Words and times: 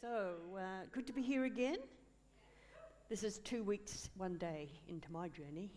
So, 0.00 0.36
uh, 0.56 0.86
good 0.92 1.06
to 1.08 1.12
be 1.12 1.20
here 1.20 1.44
again. 1.44 1.76
This 3.10 3.22
is 3.22 3.36
two 3.40 3.62
weeks, 3.62 4.08
one 4.16 4.38
day 4.38 4.70
into 4.88 5.12
my 5.12 5.28
journey. 5.28 5.70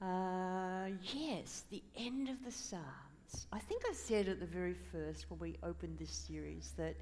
Uh, 0.00 0.90
yes, 1.12 1.64
the 1.72 1.82
end 1.96 2.28
of 2.28 2.44
the 2.44 2.52
Psalms. 2.52 3.48
I 3.52 3.58
think 3.58 3.82
I 3.90 3.92
said 3.92 4.28
at 4.28 4.38
the 4.38 4.46
very 4.46 4.76
first 4.92 5.28
when 5.30 5.40
we 5.40 5.56
opened 5.64 5.98
this 5.98 6.12
series 6.12 6.74
that 6.76 6.94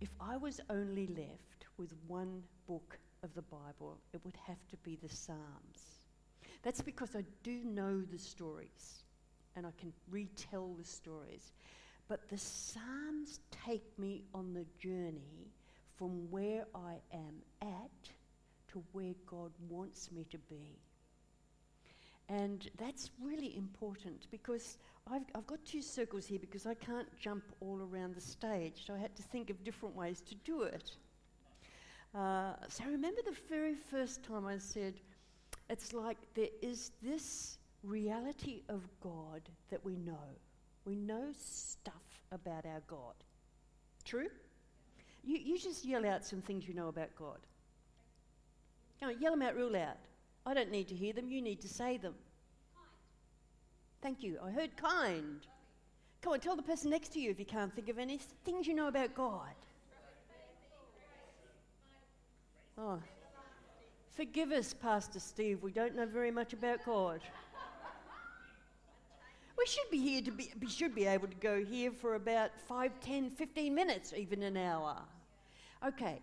if 0.00 0.08
I 0.20 0.36
was 0.36 0.60
only 0.68 1.06
left 1.06 1.66
with 1.78 1.94
one 2.08 2.42
book 2.66 2.98
of 3.22 3.32
the 3.34 3.42
Bible, 3.42 3.98
it 4.12 4.20
would 4.24 4.36
have 4.48 4.66
to 4.70 4.76
be 4.78 4.98
the 5.00 5.08
Psalms. 5.08 6.00
That's 6.64 6.82
because 6.82 7.14
I 7.14 7.22
do 7.44 7.60
know 7.62 8.00
the 8.00 8.18
stories 8.18 9.04
and 9.54 9.64
I 9.64 9.70
can 9.78 9.92
retell 10.10 10.74
the 10.76 10.84
stories. 10.84 11.52
But 12.08 12.28
the 12.28 12.38
Psalms 12.38 13.40
take 13.64 13.98
me 13.98 14.24
on 14.34 14.52
the 14.52 14.66
journey 14.78 15.52
from 15.96 16.30
where 16.30 16.66
I 16.74 16.96
am 17.12 17.42
at 17.60 18.10
to 18.68 18.82
where 18.92 19.14
God 19.26 19.52
wants 19.68 20.10
me 20.10 20.26
to 20.30 20.38
be. 20.38 20.78
And 22.28 22.68
that's 22.78 23.10
really 23.22 23.56
important 23.56 24.26
because 24.30 24.78
I've, 25.10 25.22
I've 25.34 25.46
got 25.46 25.64
two 25.64 25.82
circles 25.82 26.26
here 26.26 26.38
because 26.38 26.66
I 26.66 26.74
can't 26.74 27.08
jump 27.20 27.44
all 27.60 27.80
around 27.82 28.14
the 28.14 28.20
stage, 28.20 28.84
so 28.86 28.94
I 28.94 28.98
had 28.98 29.14
to 29.16 29.22
think 29.22 29.50
of 29.50 29.62
different 29.64 29.94
ways 29.94 30.22
to 30.22 30.34
do 30.36 30.62
it. 30.62 30.92
Uh, 32.14 32.52
so 32.68 32.84
I 32.84 32.88
remember 32.88 33.20
the 33.24 33.36
very 33.48 33.74
first 33.74 34.22
time 34.22 34.46
I 34.46 34.58
said, 34.58 34.94
it's 35.68 35.92
like 35.92 36.18
there 36.34 36.48
is 36.60 36.92
this 37.02 37.58
reality 37.82 38.62
of 38.68 38.86
God 39.00 39.42
that 39.70 39.84
we 39.84 39.96
know. 39.96 40.28
We 40.84 40.96
know 40.96 41.28
stuff 41.34 41.94
about 42.30 42.66
our 42.66 42.82
God. 42.86 43.14
True? 44.04 44.28
You, 45.24 45.38
you 45.38 45.58
just 45.58 45.84
yell 45.84 46.04
out 46.06 46.24
some 46.24 46.42
things 46.42 46.66
you 46.66 46.74
know 46.74 46.88
about 46.88 47.14
God. 47.16 47.38
Come 48.98 49.10
on, 49.10 49.20
yell 49.20 49.32
them 49.32 49.42
out 49.42 49.56
real 49.56 49.70
loud. 49.70 49.96
I 50.44 50.54
don't 50.54 50.70
need 50.70 50.88
to 50.88 50.94
hear 50.94 51.12
them, 51.12 51.28
you 51.28 51.40
need 51.40 51.60
to 51.60 51.68
say 51.68 51.96
them. 51.96 52.14
Kind. 52.74 52.88
Thank 54.00 54.22
you. 54.22 54.38
I 54.44 54.50
heard 54.50 54.76
kind. 54.76 55.40
Come 56.20 56.32
on, 56.32 56.40
tell 56.40 56.56
the 56.56 56.62
person 56.62 56.90
next 56.90 57.12
to 57.12 57.20
you 57.20 57.30
if 57.30 57.38
you 57.38 57.44
can't 57.44 57.74
think 57.74 57.88
of 57.88 57.98
any 57.98 58.18
things 58.44 58.66
you 58.66 58.74
know 58.74 58.88
about 58.88 59.14
God. 59.14 59.54
Oh, 62.78 62.98
forgive 64.16 64.50
us, 64.50 64.72
Pastor 64.72 65.20
Steve. 65.20 65.62
We 65.62 65.72
don't 65.72 65.94
know 65.94 66.06
very 66.06 66.30
much 66.30 66.52
about 66.52 66.84
God. 66.84 67.20
We 69.62 69.68
should 69.68 69.90
be 69.92 69.98
here 69.98 70.22
to 70.22 70.32
be, 70.32 70.50
we 70.60 70.68
should 70.68 70.92
be 70.92 71.04
able 71.04 71.28
to 71.28 71.36
go 71.36 71.64
here 71.64 71.92
for 71.92 72.16
about 72.16 72.50
5, 72.66 72.98
10, 73.00 73.30
15 73.30 73.72
minutes, 73.72 74.12
even 74.16 74.42
an 74.42 74.56
hour. 74.56 74.96
Okay. 75.86 76.18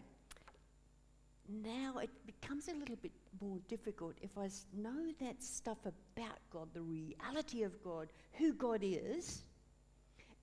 Now 1.47 1.99
it 1.99 2.09
becomes 2.25 2.67
a 2.67 2.73
little 2.73 2.97
bit 2.97 3.13
more 3.39 3.59
difficult 3.69 4.15
if 4.21 4.37
I 4.37 4.49
know 4.75 5.13
that 5.21 5.41
stuff 5.41 5.77
about 5.85 6.37
God, 6.51 6.67
the 6.73 6.81
reality 6.81 7.63
of 7.63 7.81
God, 7.81 8.09
who 8.33 8.51
God 8.51 8.81
is, 8.83 9.43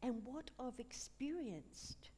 and 0.02 0.22
what 0.24 0.50
I've 0.58 0.80
experienced 0.80 2.08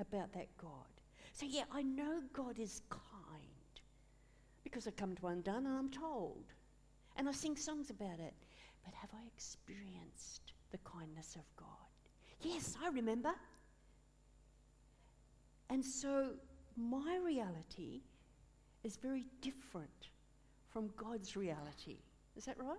about 0.00 0.32
that 0.32 0.48
God. 0.60 0.90
So, 1.32 1.46
yeah, 1.48 1.64
I 1.70 1.82
know 1.82 2.22
God 2.32 2.58
is 2.58 2.82
kind 2.90 3.80
because 4.64 4.88
I 4.88 4.90
come 4.90 5.14
to 5.14 5.28
Undone 5.28 5.66
and 5.66 5.78
I'm 5.78 5.90
told. 5.90 6.42
And 7.14 7.28
I 7.28 7.32
sing 7.32 7.54
songs 7.54 7.90
about 7.90 8.18
it 8.18 8.34
but 8.84 8.94
have 8.94 9.10
I 9.12 9.26
experienced 9.26 10.52
the 10.70 10.78
kindness 10.78 11.36
of 11.36 11.44
God? 11.56 11.66
Yes, 12.42 12.76
I 12.82 12.88
remember. 12.88 13.32
And 15.68 15.84
so 15.84 16.30
my 16.76 17.18
reality 17.24 18.00
is 18.82 18.96
very 18.96 19.26
different 19.40 20.08
from 20.72 20.90
God's 20.96 21.36
reality. 21.36 21.98
Is 22.36 22.44
that 22.46 22.58
right? 22.58 22.78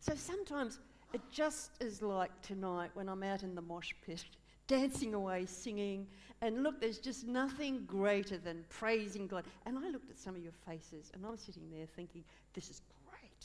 So 0.00 0.14
sometimes 0.14 0.78
it 1.12 1.20
just 1.30 1.70
is 1.80 2.02
like 2.02 2.30
tonight 2.42 2.90
when 2.94 3.08
I'm 3.08 3.22
out 3.22 3.42
in 3.42 3.54
the 3.54 3.62
mosh 3.62 3.92
pit, 4.04 4.24
dancing 4.66 5.14
away, 5.14 5.46
singing, 5.46 6.06
and 6.42 6.62
look, 6.62 6.80
there's 6.80 6.98
just 6.98 7.26
nothing 7.26 7.84
greater 7.86 8.38
than 8.38 8.64
praising 8.70 9.26
God. 9.26 9.44
And 9.66 9.78
I 9.78 9.90
looked 9.90 10.10
at 10.10 10.18
some 10.18 10.34
of 10.34 10.42
your 10.42 10.52
faces, 10.66 11.10
and 11.12 11.24
I'm 11.26 11.36
sitting 11.36 11.64
there 11.70 11.86
thinking, 11.86 12.24
this 12.54 12.70
is 12.70 12.80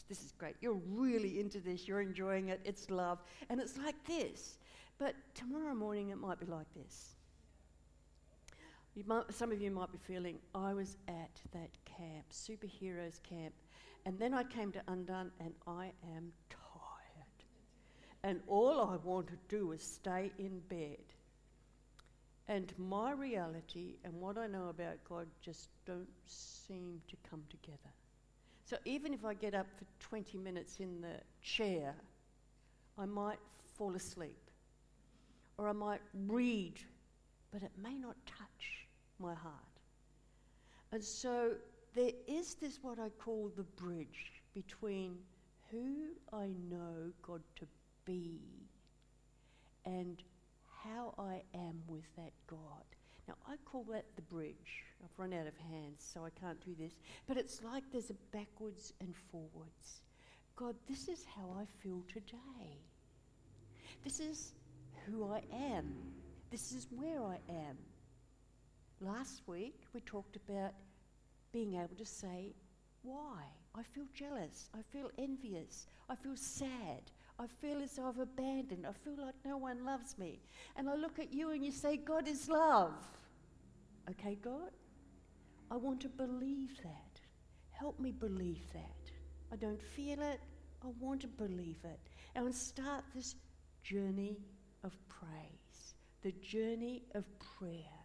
this 0.09 0.23
is 0.23 0.31
great. 0.31 0.56
You're 0.61 0.79
really 0.88 1.39
into 1.39 1.59
this. 1.59 1.88
You're 1.88 2.01
enjoying 2.01 2.50
it. 2.50 2.61
It's 2.63 2.89
love. 2.89 3.19
And 3.50 3.59
it's 3.59 3.78
like 3.78 3.95
this. 4.06 4.57
But 4.97 5.16
tomorrow 5.33 5.73
morning 5.73 6.09
it 6.09 6.17
might 6.17 6.39
be 6.39 6.45
like 6.45 6.67
this. 6.73 7.16
Might, 9.05 9.34
some 9.34 9.51
of 9.51 9.61
you 9.61 9.72
might 9.72 9.91
be 9.91 9.97
feeling, 9.97 10.39
I 10.53 10.73
was 10.73 10.95
at 11.09 11.41
that 11.51 11.69
camp, 11.84 12.25
superheroes 12.31 13.22
camp, 13.23 13.53
and 14.05 14.17
then 14.17 14.34
I 14.34 14.44
came 14.44 14.72
to 14.72 14.81
Undone 14.88 15.31
and 15.41 15.53
I 15.67 15.91
am 16.16 16.31
tired. 16.50 16.63
And 18.23 18.39
all 18.47 18.79
I 18.79 18.95
want 19.05 19.28
to 19.28 19.38
do 19.50 19.73
is 19.73 19.84
stay 19.84 20.31
in 20.38 20.59
bed. 20.69 21.03
And 22.47 22.73
my 22.78 23.11
reality 23.11 23.95
and 24.03 24.13
what 24.13 24.38
I 24.38 24.47
know 24.47 24.69
about 24.69 25.03
God 25.07 25.28
just 25.41 25.69
don't 25.85 26.07
seem 26.25 27.01
to 27.09 27.17
come 27.29 27.44
together. 27.50 27.94
So 28.66 28.78
even 28.84 29.14
if 29.14 29.24
I 29.24 29.36
get 29.36 29.53
up 29.53 29.68
for 29.78 29.86
20 30.00 30.40
minutes 30.40 30.80
in 30.80 31.00
the 31.00 31.22
chair, 31.42 31.94
I 32.98 33.06
might 33.06 33.38
fall 33.78 33.96
asleep. 33.96 34.40
Or 35.58 35.70
I 35.70 35.72
might 35.72 36.02
read, 36.28 36.80
but 37.52 37.62
it 37.62 37.72
may 37.81 37.94
not 37.94 38.16
touch 38.26 38.88
my 39.20 39.36
heart. 39.36 39.53
And 40.92 41.03
so 41.03 41.52
there 41.94 42.12
is 42.28 42.56
this 42.56 42.80
what 42.81 43.00
I 43.00 43.09
call 43.09 43.52
the 43.56 43.64
bridge 43.64 44.42
between 44.53 45.18
who 45.72 46.08
I 46.34 46.47
know 46.70 47.12
God 47.22 47.42
to 47.58 47.68
be 48.06 48.40
and 49.86 50.24
how 50.84 51.14
I 51.18 51.42
am 51.53 51.82
with 51.88 52.06
that 52.18 52.34
God. 52.47 52.86
Now, 53.28 53.36
I 53.47 53.56
call 53.66 53.84
that 53.91 54.06
the 54.16 54.22
bridge. 54.22 54.84
I've 55.03 55.18
run 55.18 55.34
out 55.34 55.47
of 55.47 55.58
hands, 55.58 56.08
so 56.13 56.24
I 56.24 56.30
can't 56.40 56.63
do 56.63 56.75
this. 56.78 56.94
But 57.28 57.38
it's 57.38 57.62
like 57.63 57.84
there's 57.91 58.09
a 58.09 58.16
backwards 58.31 58.94
and 59.02 59.16
forwards. 59.31 60.02
God, 60.56 60.75
this 60.88 61.08
is 61.08 61.25
how 61.35 61.56
I 61.59 61.66
feel 61.81 62.02
today. 62.08 62.80
This 64.03 64.19
is 64.19 64.53
who 65.06 65.25
I 65.31 65.41
am. 65.53 65.94
This 66.52 66.72
is 66.72 66.88
where 66.91 67.22
I 67.22 67.40
am. 67.50 67.78
Last 69.02 69.41
week, 69.47 69.81
we 69.94 70.02
talked 70.02 70.38
about 70.38 70.74
being 71.52 71.75
able 71.75 71.96
to 71.97 72.06
say, 72.06 72.53
why? 73.02 73.44
I 73.74 73.84
feel 73.84 74.06
jealous. 74.14 74.69
I 74.74 74.81
feel 74.91 75.12
envious. 75.18 75.88
I 76.09 76.16
feel 76.16 76.35
sad. 76.35 77.12
I 77.38 77.47
feel 77.47 77.81
as 77.81 77.91
though 77.91 78.07
I've 78.07 78.19
abandoned. 78.19 78.85
I 78.88 78.94
feel 78.94 79.16
like 79.18 79.35
no 79.46 79.57
one 79.57 79.85
loves 79.85 80.18
me. 80.18 80.40
And 80.78 80.90
I 80.90 80.96
look 80.96 81.19
at 81.19 81.34
you 81.34 81.51
and 81.51 81.66
you 81.66 81.72
say, 81.72 81.97
God 81.97 82.28
is 82.28 82.47
love. 82.47 82.94
Okay, 84.09 84.38
God? 84.41 84.72
I 85.69 85.75
want 85.75 86.00
to 86.01 86.09
believe 86.09 86.78
that. 86.84 87.19
Help 87.72 88.00
me 88.00 88.12
believe 88.12 88.62
that. 88.73 89.12
I 89.51 89.57
don't 89.57 89.81
feel 89.81 90.22
it. 90.22 90.40
I 90.84 90.88
want 91.00 91.22
to 91.22 91.28
believe 91.28 91.79
it. 91.84 92.00
And 92.35 92.53
start 92.53 93.03
this 93.13 93.35
journey 93.84 94.38
of 94.84 94.96
praise, 95.09 95.96
the 96.22 96.31
journey 96.34 97.03
of 97.16 97.25
prayer, 97.40 97.97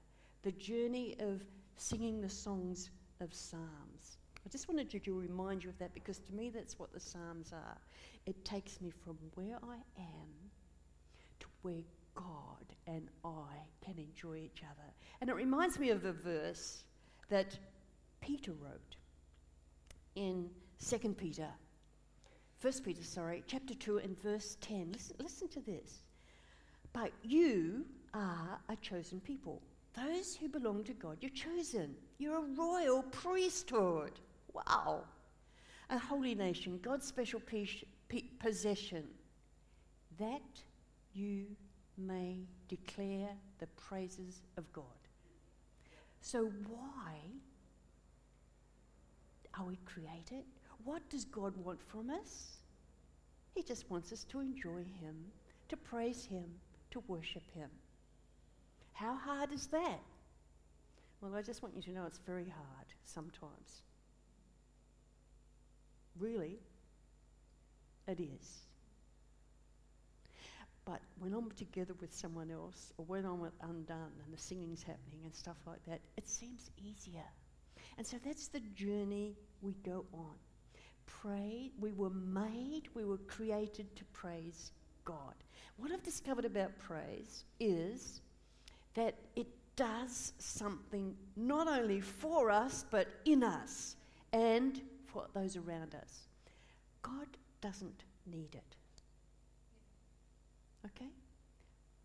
the 0.42 0.52
journey 0.52 1.16
of 1.20 1.42
singing 1.76 2.20
the 2.20 2.28
songs 2.28 2.90
of 3.20 3.34
Psalms. 3.34 4.18
I 4.44 4.48
just 4.48 4.68
wanted 4.68 4.90
to 4.90 5.12
remind 5.12 5.62
you 5.62 5.70
of 5.70 5.78
that 5.78 5.92
because 5.94 6.18
to 6.20 6.32
me 6.34 6.50
that's 6.50 6.78
what 6.78 6.92
the 6.92 7.00
Psalms 7.00 7.52
are. 7.52 7.76
It 8.26 8.44
takes 8.44 8.80
me 8.80 8.90
from 9.04 9.18
where 9.34 9.58
I 9.62 9.76
am 9.98 10.28
to 11.40 11.46
where 11.62 11.82
God 12.14 12.64
and 12.86 13.08
I 13.24 13.54
can 13.84 13.98
enjoy 13.98 14.36
each 14.36 14.62
other. 14.62 14.92
And 15.20 15.30
it 15.30 15.34
reminds 15.34 15.78
me 15.78 15.90
of 15.90 16.04
a 16.04 16.12
verse 16.12 16.84
that 17.28 17.58
Peter 18.20 18.52
wrote 18.52 18.96
in 20.16 20.50
2 20.84 20.98
Peter, 21.14 21.48
1 22.60 22.72
Peter, 22.84 23.02
sorry, 23.02 23.42
chapter 23.46 23.74
2 23.74 23.98
and 23.98 24.20
verse 24.22 24.56
10. 24.60 24.92
Listen, 24.92 25.16
listen 25.18 25.48
to 25.48 25.60
this. 25.60 26.02
But 26.92 27.12
you 27.22 27.84
are 28.14 28.58
a 28.68 28.76
chosen 28.76 29.20
people. 29.20 29.62
Those 29.94 30.34
who 30.34 30.48
belong 30.48 30.84
to 30.84 30.92
God, 30.94 31.18
you're 31.20 31.30
chosen. 31.30 31.94
You're 32.18 32.38
a 32.38 32.54
royal 32.56 33.02
priesthood. 33.02 34.12
Wow. 34.52 35.04
A 35.88 35.98
holy 35.98 36.34
nation, 36.34 36.78
God's 36.82 37.06
special 37.06 37.40
possession, 38.38 39.04
that 40.18 40.62
you 41.14 41.46
may 41.98 42.38
declare 42.68 43.30
the 43.58 43.66
praises 43.68 44.42
of 44.56 44.72
God. 44.72 44.84
So, 46.20 46.50
why 46.68 47.16
are 49.58 49.64
we 49.64 49.78
created? 49.84 50.44
What 50.84 51.08
does 51.10 51.24
God 51.24 51.56
want 51.56 51.80
from 51.82 52.10
us? 52.10 52.58
He 53.54 53.62
just 53.62 53.90
wants 53.90 54.12
us 54.12 54.24
to 54.24 54.40
enjoy 54.40 54.84
Him, 55.00 55.16
to 55.68 55.76
praise 55.76 56.24
Him, 56.24 56.44
to 56.92 57.02
worship 57.08 57.50
Him. 57.54 57.68
How 58.92 59.14
hard 59.14 59.52
is 59.52 59.66
that? 59.68 60.00
Well, 61.20 61.34
I 61.34 61.42
just 61.42 61.62
want 61.62 61.74
you 61.74 61.82
to 61.82 61.90
know 61.90 62.04
it's 62.06 62.20
very 62.24 62.48
hard 62.48 62.86
sometimes. 63.04 63.82
Really, 66.20 66.58
it 68.06 68.20
is. 68.20 68.58
But 70.84 71.00
when 71.18 71.32
I'm 71.32 71.50
together 71.52 71.94
with 72.00 72.14
someone 72.14 72.50
else, 72.50 72.92
or 72.98 73.04
when 73.06 73.24
I'm 73.24 73.42
undone 73.62 74.12
and 74.24 74.32
the 74.32 74.38
singing's 74.38 74.82
happening 74.82 75.20
and 75.24 75.34
stuff 75.34 75.56
like 75.66 75.84
that, 75.86 76.00
it 76.16 76.28
seems 76.28 76.70
easier. 76.76 77.24
And 77.96 78.06
so 78.06 78.18
that's 78.24 78.48
the 78.48 78.60
journey 78.74 79.34
we 79.62 79.74
go 79.84 80.04
on. 80.12 80.34
Pray, 81.06 81.70
we 81.78 81.92
were 81.92 82.10
made, 82.10 82.82
we 82.94 83.04
were 83.04 83.18
created 83.18 83.94
to 83.96 84.04
praise 84.12 84.72
God. 85.04 85.34
What 85.76 85.90
I've 85.92 86.02
discovered 86.02 86.44
about 86.44 86.78
praise 86.78 87.44
is 87.58 88.20
that 88.94 89.14
it 89.36 89.48
does 89.76 90.32
something 90.38 91.14
not 91.36 91.68
only 91.68 92.00
for 92.00 92.50
us, 92.50 92.84
but 92.90 93.08
in 93.24 93.42
us 93.42 93.96
and 94.32 94.80
for 95.12 95.26
those 95.34 95.56
around 95.56 95.94
us. 95.94 96.28
God 97.02 97.26
doesn't 97.60 98.04
need 98.26 98.54
it. 98.54 98.76
Okay? 100.86 101.10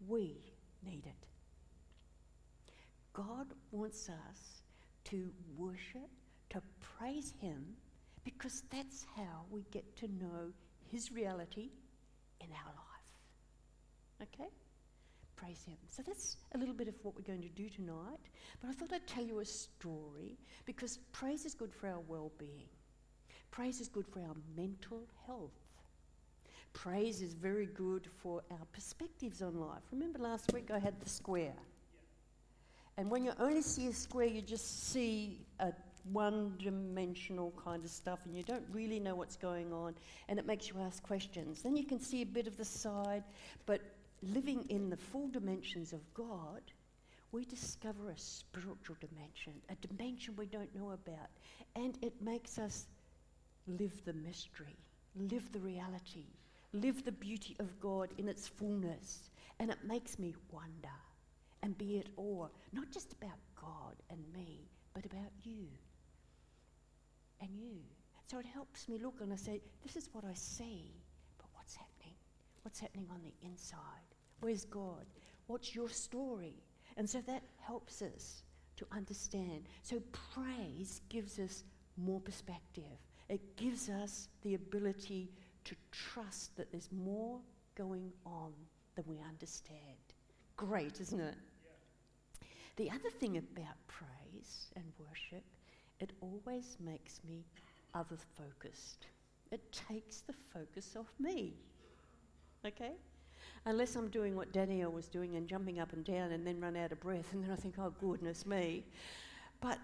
We 0.07 0.37
need 0.85 1.05
it. 1.05 1.27
God 3.13 3.47
wants 3.71 4.09
us 4.09 4.61
to 5.05 5.29
worship, 5.57 6.09
to 6.49 6.61
praise 6.81 7.33
Him, 7.39 7.65
because 8.23 8.63
that's 8.69 9.05
how 9.15 9.45
we 9.49 9.65
get 9.71 9.95
to 9.97 10.07
know 10.07 10.51
His 10.91 11.11
reality 11.11 11.69
in 12.41 12.47
our 12.51 12.73
life. 12.73 14.29
Okay? 14.33 14.49
Praise 15.35 15.63
Him. 15.65 15.77
So 15.87 16.01
that's 16.05 16.37
a 16.53 16.57
little 16.57 16.73
bit 16.73 16.87
of 16.87 16.95
what 17.03 17.15
we're 17.15 17.21
going 17.21 17.41
to 17.41 17.49
do 17.49 17.69
tonight. 17.69 18.19
But 18.61 18.69
I 18.69 18.73
thought 18.73 18.91
I'd 18.93 19.07
tell 19.07 19.23
you 19.23 19.39
a 19.39 19.45
story 19.45 20.37
because 20.65 20.99
praise 21.13 21.45
is 21.45 21.53
good 21.53 21.73
for 21.73 21.87
our 21.87 22.01
well 22.07 22.31
being, 22.37 22.67
praise 23.55 23.79
is 23.79 23.87
good 23.87 24.05
for 24.05 24.19
our 24.19 24.35
mental 24.57 25.07
health. 25.25 25.53
Praise 26.73 27.21
is 27.21 27.33
very 27.33 27.67
good 27.67 28.05
for 28.21 28.41
our 28.51 28.65
perspectives 28.73 29.41
on 29.41 29.57
life. 29.57 29.81
Remember 29.93 30.19
last 30.19 30.51
week 30.53 30.71
I 30.71 30.77
had 30.77 30.99
the 30.99 31.09
square. 31.09 31.55
And 32.97 33.09
when 33.09 33.23
you 33.23 33.31
only 33.39 33.61
see 33.61 33.87
a 33.87 33.93
square, 33.93 34.25
you 34.25 34.41
just 34.41 34.91
see 34.91 35.45
a 35.61 35.71
one 36.11 36.53
dimensional 36.61 37.53
kind 37.63 37.83
of 37.85 37.89
stuff 37.89 38.19
and 38.25 38.35
you 38.35 38.43
don't 38.43 38.65
really 38.73 38.99
know 38.99 39.15
what's 39.15 39.37
going 39.37 39.71
on 39.71 39.95
and 40.27 40.37
it 40.37 40.45
makes 40.45 40.67
you 40.67 40.75
ask 40.81 41.01
questions. 41.01 41.61
Then 41.61 41.77
you 41.77 41.85
can 41.85 41.99
see 41.99 42.23
a 42.23 42.25
bit 42.25 42.47
of 42.47 42.57
the 42.57 42.65
side, 42.65 43.23
but 43.65 43.79
living 44.21 44.65
in 44.67 44.89
the 44.89 44.97
full 44.97 45.29
dimensions 45.29 45.93
of 45.93 46.01
God, 46.13 46.61
we 47.31 47.45
discover 47.45 48.09
a 48.09 48.17
spiritual 48.17 48.97
dimension, 48.99 49.53
a 49.69 49.87
dimension 49.87 50.35
we 50.35 50.45
don't 50.45 50.73
know 50.75 50.91
about, 50.91 51.29
and 51.75 51.97
it 52.01 52.13
makes 52.21 52.59
us 52.59 52.87
live 53.67 54.03
the 54.05 54.13
mystery, 54.13 54.77
live 55.15 55.51
the 55.51 55.59
reality, 55.59 56.25
live 56.73 57.03
the 57.03 57.11
beauty 57.11 57.55
of 57.59 57.79
God 57.79 58.09
in 58.17 58.27
its 58.27 58.47
fullness. 58.47 59.29
And 59.59 59.71
it 59.71 59.77
makes 59.85 60.19
me 60.19 60.35
wonder 60.51 60.95
and 61.63 61.77
be 61.77 61.97
at 61.99 62.09
awe, 62.17 62.47
not 62.73 62.91
just 62.91 63.13
about 63.13 63.39
God 63.59 63.95
and 64.09 64.19
me, 64.33 64.69
but 64.93 65.05
about 65.05 65.31
you 65.43 65.67
and 67.41 67.49
you. 67.57 67.77
So 68.29 68.39
it 68.39 68.45
helps 68.45 68.89
me 68.89 68.97
look 68.97 69.21
and 69.21 69.31
I 69.31 69.35
say, 69.35 69.61
this 69.83 69.95
is 69.95 70.09
what 70.11 70.25
I 70.25 70.33
see, 70.33 70.91
but 71.37 71.47
what's 71.53 71.75
happening? 71.75 72.15
What's 72.63 72.79
happening 72.79 73.07
on 73.11 73.21
the 73.23 73.33
inside? 73.47 73.79
Where's 74.41 74.65
God? 74.65 75.05
What's 75.47 75.75
your 75.75 75.89
story? 75.89 76.55
And 76.97 77.09
so 77.09 77.21
that 77.21 77.43
helps 77.59 78.01
us 78.01 78.43
to 78.77 78.85
understand. 78.91 79.63
So 79.83 80.01
praise 80.33 81.01
gives 81.09 81.39
us 81.39 81.63
more 81.97 82.19
perspective. 82.19 82.83
It 83.29 83.55
gives 83.57 83.89
us 83.89 84.29
the 84.43 84.55
ability 84.55 85.31
to 85.65 85.75
trust 85.91 86.55
that 86.57 86.71
there's 86.71 86.89
more 86.91 87.39
going 87.75 88.11
on 88.25 88.53
than 88.95 89.05
we 89.07 89.17
understand. 89.27 89.79
Great, 90.55 91.01
isn't 91.01 91.19
it? 91.19 91.35
The 92.77 92.89
other 92.89 93.09
thing 93.19 93.37
about 93.37 93.75
praise 93.87 94.67
and 94.75 94.85
worship 94.99 95.43
it 95.99 96.11
always 96.21 96.77
makes 96.79 97.21
me 97.27 97.45
other 97.93 98.17
focused. 98.37 99.07
It 99.51 99.61
takes 99.71 100.21
the 100.21 100.33
focus 100.53 100.95
off 100.97 101.11
me. 101.19 101.53
Okay? 102.65 102.91
Unless 103.65 103.95
I'm 103.95 104.09
doing 104.09 104.35
what 104.35 104.51
Danielle 104.51 104.91
was 104.91 105.07
doing 105.07 105.35
and 105.35 105.47
jumping 105.47 105.79
up 105.79 105.93
and 105.93 106.03
down 106.03 106.31
and 106.31 106.45
then 106.45 106.59
run 106.59 106.75
out 106.75 106.91
of 106.91 106.99
breath, 106.99 107.33
and 107.33 107.43
then 107.43 107.51
I 107.51 107.55
think, 107.55 107.75
oh, 107.79 107.93
goodness 107.99 108.45
me. 108.45 108.85
But 109.61 109.79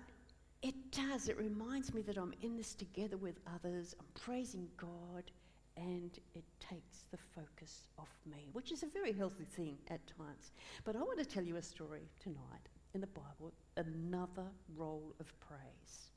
it 0.62 0.76
does. 0.92 1.28
It 1.28 1.38
reminds 1.38 1.94
me 1.94 2.02
that 2.04 2.18
I'm 2.18 2.34
in 2.42 2.56
this 2.56 2.74
together 2.76 3.18
with 3.18 3.40
others. 3.56 3.96
I'm 4.00 4.06
praising 4.14 4.68
God, 4.78 5.32
and 5.76 6.18
it 6.36 6.44
takes 6.60 7.06
the 7.12 7.18
focus 7.36 7.88
off 7.98 8.14
me, 8.30 8.50
which 8.54 8.72
is 8.72 8.84
a 8.84 8.88
very 8.88 9.14
healthy 9.14 9.46
thing 9.46 9.78
at 9.90 10.06
times. 10.08 10.52
But 10.84 10.96
I 10.96 11.00
want 11.00 11.20
to 11.20 11.26
tell 11.26 11.44
you 11.44 11.56
a 11.58 11.62
story 11.62 12.10
tonight 12.20 12.70
in 12.94 13.02
the 13.02 13.08
Bible 13.08 13.54
another 13.78 14.48
role 14.76 15.16
of 15.20 15.34
praise. 15.40 16.12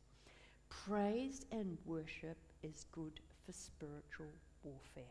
Praise 0.69 1.47
and 1.53 1.79
worship 1.87 2.37
is 2.63 2.87
good 2.93 3.21
for 3.47 3.53
spiritual 3.53 4.33
warfare. 4.63 5.05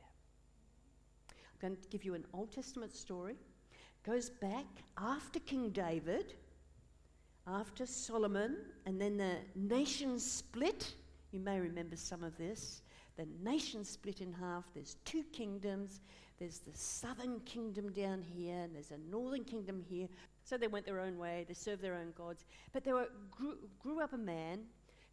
I'm 1.29 1.69
going 1.69 1.75
to 1.75 1.87
give 1.89 2.03
you 2.03 2.13
an 2.13 2.25
Old 2.33 2.51
Testament 2.51 2.93
story. 2.93 3.33
It 3.33 4.09
goes 4.09 4.29
back 4.29 4.65
after 4.97 5.39
King 5.39 5.69
David, 5.69 6.33
after 7.47 7.85
Solomon, 7.85 8.57
and 8.85 8.99
then 8.99 9.17
the 9.17 9.37
nation 9.55 10.19
split. 10.19 10.93
You 11.31 11.39
may 11.39 11.59
remember 11.59 11.95
some 11.95 12.23
of 12.23 12.37
this. 12.37 12.81
The 13.17 13.27
nation 13.43 13.83
split 13.83 14.21
in 14.21 14.33
half. 14.33 14.63
There's 14.73 14.97
two 15.05 15.23
kingdoms. 15.31 16.01
There's 16.39 16.59
the 16.59 16.75
southern 16.75 17.39
kingdom 17.41 17.91
down 17.91 18.21
here, 18.21 18.57
and 18.57 18.75
there's 18.75 18.91
a 18.91 18.97
northern 19.09 19.43
kingdom 19.43 19.81
here. 19.87 20.07
So 20.43 20.57
they 20.57 20.67
went 20.67 20.85
their 20.85 20.99
own 20.99 21.17
way, 21.17 21.45
they 21.47 21.53
served 21.53 21.81
their 21.81 21.95
own 21.95 22.11
gods. 22.17 22.45
But 22.73 22.83
there 22.83 22.95
were, 22.95 23.07
grew, 23.31 23.57
grew 23.79 24.01
up 24.01 24.13
a 24.13 24.17
man 24.17 24.61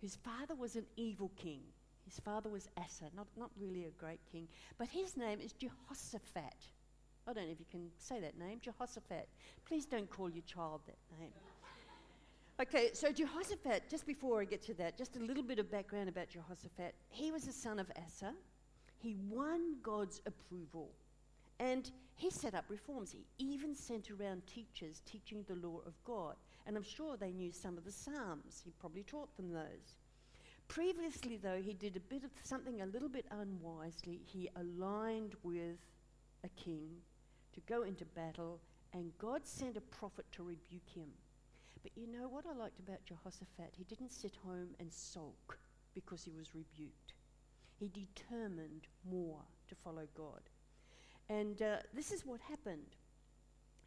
whose 0.00 0.16
father 0.16 0.54
was 0.54 0.76
an 0.76 0.86
evil 0.96 1.30
king. 1.36 1.60
His 2.04 2.18
father 2.18 2.48
was 2.48 2.68
Asa, 2.76 3.04
not, 3.14 3.28
not 3.36 3.50
really 3.56 3.84
a 3.84 3.90
great 3.90 4.20
king, 4.32 4.48
but 4.78 4.88
his 4.88 5.16
name 5.16 5.38
is 5.40 5.52
Jehoshaphat. 5.52 6.56
I 7.28 7.32
don't 7.32 7.46
know 7.46 7.52
if 7.52 7.60
you 7.60 7.66
can 7.70 7.90
say 7.98 8.18
that 8.18 8.36
name, 8.36 8.58
Jehoshaphat. 8.60 9.28
Please 9.64 9.86
don't 9.86 10.10
call 10.10 10.30
your 10.30 10.42
child 10.42 10.80
that 10.86 10.96
name. 11.20 11.30
Okay, 12.60 12.90
so 12.92 13.10
Jehoshaphat, 13.10 13.88
just 13.88 14.06
before 14.06 14.42
I 14.42 14.44
get 14.44 14.60
to 14.64 14.74
that, 14.74 14.98
just 14.98 15.16
a 15.16 15.18
little 15.18 15.42
bit 15.42 15.58
of 15.58 15.70
background 15.70 16.10
about 16.10 16.28
Jehoshaphat. 16.28 16.94
He 17.08 17.30
was 17.30 17.44
the 17.44 17.52
son 17.52 17.78
of 17.78 17.90
Asa. 17.96 18.34
He 18.98 19.16
won 19.30 19.76
God's 19.82 20.20
approval. 20.26 20.90
And 21.58 21.90
he 22.16 22.30
set 22.30 22.54
up 22.54 22.66
reforms. 22.68 23.12
He 23.12 23.24
even 23.38 23.74
sent 23.74 24.10
around 24.10 24.46
teachers 24.46 25.00
teaching 25.06 25.42
the 25.48 25.54
law 25.66 25.80
of 25.86 25.94
God. 26.04 26.34
And 26.66 26.76
I'm 26.76 26.82
sure 26.82 27.16
they 27.16 27.32
knew 27.32 27.50
some 27.50 27.78
of 27.78 27.84
the 27.86 27.90
Psalms. 27.90 28.60
He 28.62 28.72
probably 28.78 29.04
taught 29.04 29.34
them 29.38 29.54
those. 29.54 29.96
Previously, 30.68 31.38
though, 31.38 31.62
he 31.62 31.72
did 31.72 31.96
a 31.96 32.00
bit 32.00 32.24
of 32.24 32.30
something 32.42 32.82
a 32.82 32.86
little 32.86 33.08
bit 33.08 33.24
unwisely. 33.30 34.20
He 34.26 34.50
aligned 34.56 35.34
with 35.42 35.78
a 36.44 36.48
king 36.62 36.90
to 37.54 37.60
go 37.60 37.84
into 37.84 38.04
battle, 38.04 38.60
and 38.92 39.12
God 39.18 39.46
sent 39.46 39.78
a 39.78 39.80
prophet 39.80 40.26
to 40.32 40.42
rebuke 40.42 40.90
him. 40.94 41.08
But 41.82 41.92
you 41.96 42.06
know 42.06 42.28
what 42.28 42.44
I 42.46 42.54
liked 42.54 42.78
about 42.78 43.04
Jehoshaphat? 43.06 43.74
He 43.76 43.84
didn't 43.84 44.12
sit 44.12 44.36
home 44.44 44.70
and 44.78 44.92
sulk 44.92 45.58
because 45.94 46.22
he 46.22 46.32
was 46.32 46.54
rebuked. 46.54 47.14
He 47.78 47.88
determined 47.88 48.86
more 49.10 49.40
to 49.68 49.74
follow 49.74 50.06
God. 50.14 50.42
And 51.28 51.62
uh, 51.62 51.76
this 51.94 52.10
is 52.12 52.26
what 52.26 52.40
happened 52.40 52.96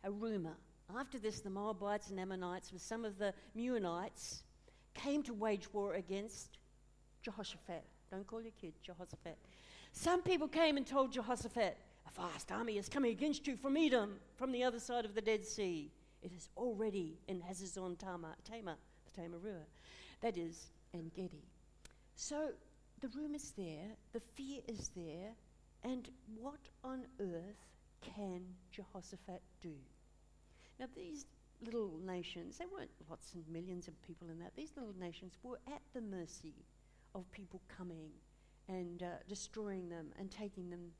a 0.05 0.11
rumour. 0.11 0.57
After 0.97 1.17
this, 1.17 1.39
the 1.39 1.49
Moabites 1.49 2.09
and 2.09 2.19
Ammonites, 2.19 2.73
with 2.73 2.81
some 2.81 3.05
of 3.05 3.17
the 3.17 3.33
Meunites, 3.57 4.43
came 4.93 5.23
to 5.23 5.33
wage 5.33 5.71
war 5.73 5.93
against 5.93 6.57
Jehoshaphat. 7.21 7.83
Don't 8.11 8.27
call 8.27 8.41
your 8.41 8.51
kid 8.59 8.73
Jehoshaphat. 8.81 9.37
Some 9.93 10.21
people 10.21 10.47
came 10.47 10.75
and 10.77 10.85
told 10.85 11.13
Jehoshaphat, 11.13 11.77
A 12.07 12.21
vast 12.21 12.51
army 12.51 12.77
is 12.77 12.89
coming 12.89 13.11
against 13.11 13.47
you 13.47 13.55
from 13.55 13.77
Edom, 13.77 14.15
from 14.35 14.51
the 14.51 14.63
other 14.63 14.79
side 14.79 15.05
of 15.05 15.15
the 15.15 15.21
Dead 15.21 15.45
Sea. 15.45 15.89
It 16.23 16.31
is 16.35 16.49
already 16.57 17.19
in 17.27 17.41
Hazezon 17.41 17.97
Tamar, 17.99 18.35
the 18.45 19.21
Tamar 19.21 19.37
River. 19.37 19.67
That 20.21 20.37
is, 20.37 20.71
En 20.93 21.11
Gedi. 21.13 21.43
So 22.15 22.51
the 23.01 23.09
room 23.09 23.35
is 23.35 23.51
there, 23.57 23.97
the 24.13 24.21
fear 24.21 24.61
is 24.67 24.89
there, 24.95 25.33
and 25.83 26.09
what 26.39 26.69
on 26.83 27.05
earth 27.19 27.67
can 28.01 28.41
Jehoshaphat 28.71 29.41
do? 29.61 29.75
Now, 30.79 30.85
these 30.95 31.25
little 31.61 31.99
nations, 32.05 32.57
there 32.57 32.67
weren't 32.73 32.91
lots 33.09 33.33
and 33.33 33.43
millions 33.49 33.87
of 33.87 34.01
people 34.01 34.29
in 34.29 34.39
that, 34.39 34.55
these 34.55 34.71
little 34.75 34.95
nations 34.99 35.33
were 35.43 35.59
at 35.67 35.81
the 35.93 36.01
mercy 36.01 36.53
of 37.15 37.29
people 37.31 37.61
coming 37.67 38.09
and 38.69 39.03
uh, 39.03 39.07
destroying 39.27 39.89
them 39.89 40.07
and 40.17 40.31
taking 40.31 40.69
them 40.69 40.91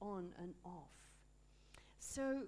on 0.00 0.32
and 0.38 0.54
off. 0.64 0.90
So, 1.98 2.42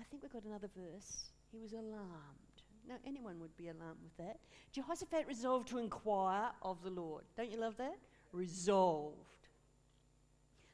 I 0.00 0.04
think 0.04 0.22
we've 0.22 0.32
got 0.32 0.44
another 0.44 0.70
verse. 0.74 1.30
He 1.52 1.58
was 1.58 1.72
alarmed. 1.72 2.40
Now, 2.88 2.96
anyone 3.06 3.38
would 3.40 3.56
be 3.56 3.68
alarmed 3.68 4.00
with 4.02 4.16
that. 4.16 4.38
Jehoshaphat 4.72 5.26
resolved 5.26 5.68
to 5.68 5.78
inquire 5.78 6.50
of 6.62 6.82
the 6.82 6.90
Lord. 6.90 7.24
Don't 7.36 7.50
you 7.50 7.60
love 7.60 7.76
that? 7.76 7.98
Resolved. 8.32 9.16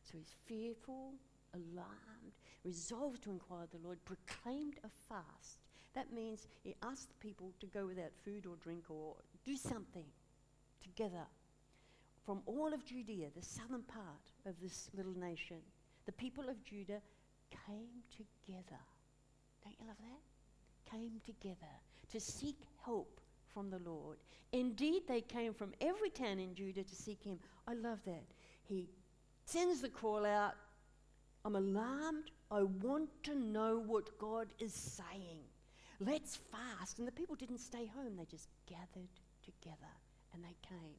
So 0.02 0.16
he's 0.16 0.34
fearful, 0.46 1.14
alarmed, 1.52 2.34
resolved 2.64 3.22
to 3.24 3.30
inquire 3.30 3.64
of 3.64 3.70
the 3.72 3.84
Lord, 3.84 3.98
proclaimed 4.04 4.76
a 4.84 4.88
fast. 5.08 5.58
That 5.94 6.12
means 6.12 6.46
he 6.62 6.76
asked 6.82 7.08
the 7.08 7.26
people 7.26 7.52
to 7.60 7.66
go 7.66 7.86
without 7.86 8.12
food 8.24 8.46
or 8.46 8.54
drink 8.62 8.84
or 8.88 9.16
do 9.44 9.56
something 9.56 10.04
together. 10.80 11.26
From 12.24 12.42
all 12.46 12.72
of 12.72 12.84
Judea, 12.84 13.28
the 13.34 13.42
southern 13.42 13.82
part 13.82 14.32
of 14.46 14.54
this 14.60 14.88
little 14.96 15.16
nation, 15.18 15.58
the 16.04 16.12
people 16.12 16.48
of 16.48 16.62
Judah 16.64 17.00
came 17.50 18.02
together. 18.10 18.80
Don't 19.66 19.80
you 19.80 19.86
love 19.88 19.96
that? 19.98 20.90
Came 20.96 21.20
together 21.24 21.74
to 22.12 22.20
seek 22.20 22.56
help 22.84 23.20
from 23.52 23.68
the 23.68 23.80
Lord. 23.80 24.18
Indeed, 24.52 25.02
they 25.08 25.20
came 25.20 25.52
from 25.54 25.72
every 25.80 26.10
town 26.10 26.38
in 26.38 26.54
Judah 26.54 26.84
to 26.84 26.94
seek 26.94 27.24
him. 27.24 27.40
I 27.66 27.74
love 27.74 27.98
that. 28.06 28.22
He 28.62 28.88
sends 29.44 29.80
the 29.80 29.88
call 29.88 30.24
out 30.24 30.54
I'm 31.44 31.56
alarmed. 31.56 32.30
I 32.50 32.62
want 32.62 33.08
to 33.24 33.34
know 33.34 33.82
what 33.84 34.18
God 34.18 34.48
is 34.60 34.72
saying. 34.72 35.40
Let's 35.98 36.36
fast. 36.36 36.98
And 37.00 37.08
the 37.08 37.12
people 37.12 37.34
didn't 37.34 37.58
stay 37.58 37.86
home, 37.86 38.16
they 38.16 38.24
just 38.24 38.48
gathered 38.68 39.10
together 39.44 39.92
and 40.32 40.44
they 40.44 40.56
came. 40.68 40.98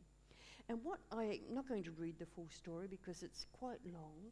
And 0.67 0.79
what 0.83 0.99
I, 1.13 1.39
am 1.47 1.53
not 1.53 1.69
going 1.69 1.83
to 1.83 1.91
read 1.91 2.19
the 2.19 2.25
full 2.25 2.49
story 2.49 2.87
because 2.89 3.23
it's 3.23 3.45
quite 3.53 3.79
long, 3.85 4.31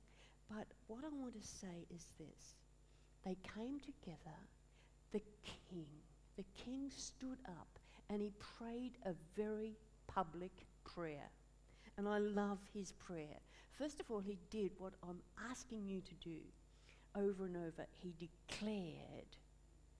but 0.49 0.67
what 0.87 1.05
I 1.05 1.09
want 1.15 1.33
to 1.41 1.47
say 1.47 1.85
is 1.89 2.05
this. 2.17 2.55
They 3.25 3.37
came 3.55 3.79
together, 3.79 4.37
the 5.11 5.21
king, 5.43 5.87
the 6.37 6.45
king 6.63 6.91
stood 6.95 7.39
up 7.47 7.79
and 8.09 8.21
he 8.21 8.31
prayed 8.59 8.93
a 9.05 9.13
very 9.35 9.75
public 10.07 10.51
prayer. 10.83 11.29
And 11.97 12.07
I 12.07 12.19
love 12.19 12.59
his 12.73 12.91
prayer. 12.91 13.39
First 13.77 13.99
of 13.99 14.11
all, 14.11 14.19
he 14.19 14.37
did 14.51 14.71
what 14.77 14.93
I'm 15.01 15.21
asking 15.49 15.87
you 15.87 16.01
to 16.01 16.13
do 16.15 16.37
over 17.15 17.45
and 17.45 17.57
over. 17.57 17.87
He 17.91 18.13
declared 18.19 19.37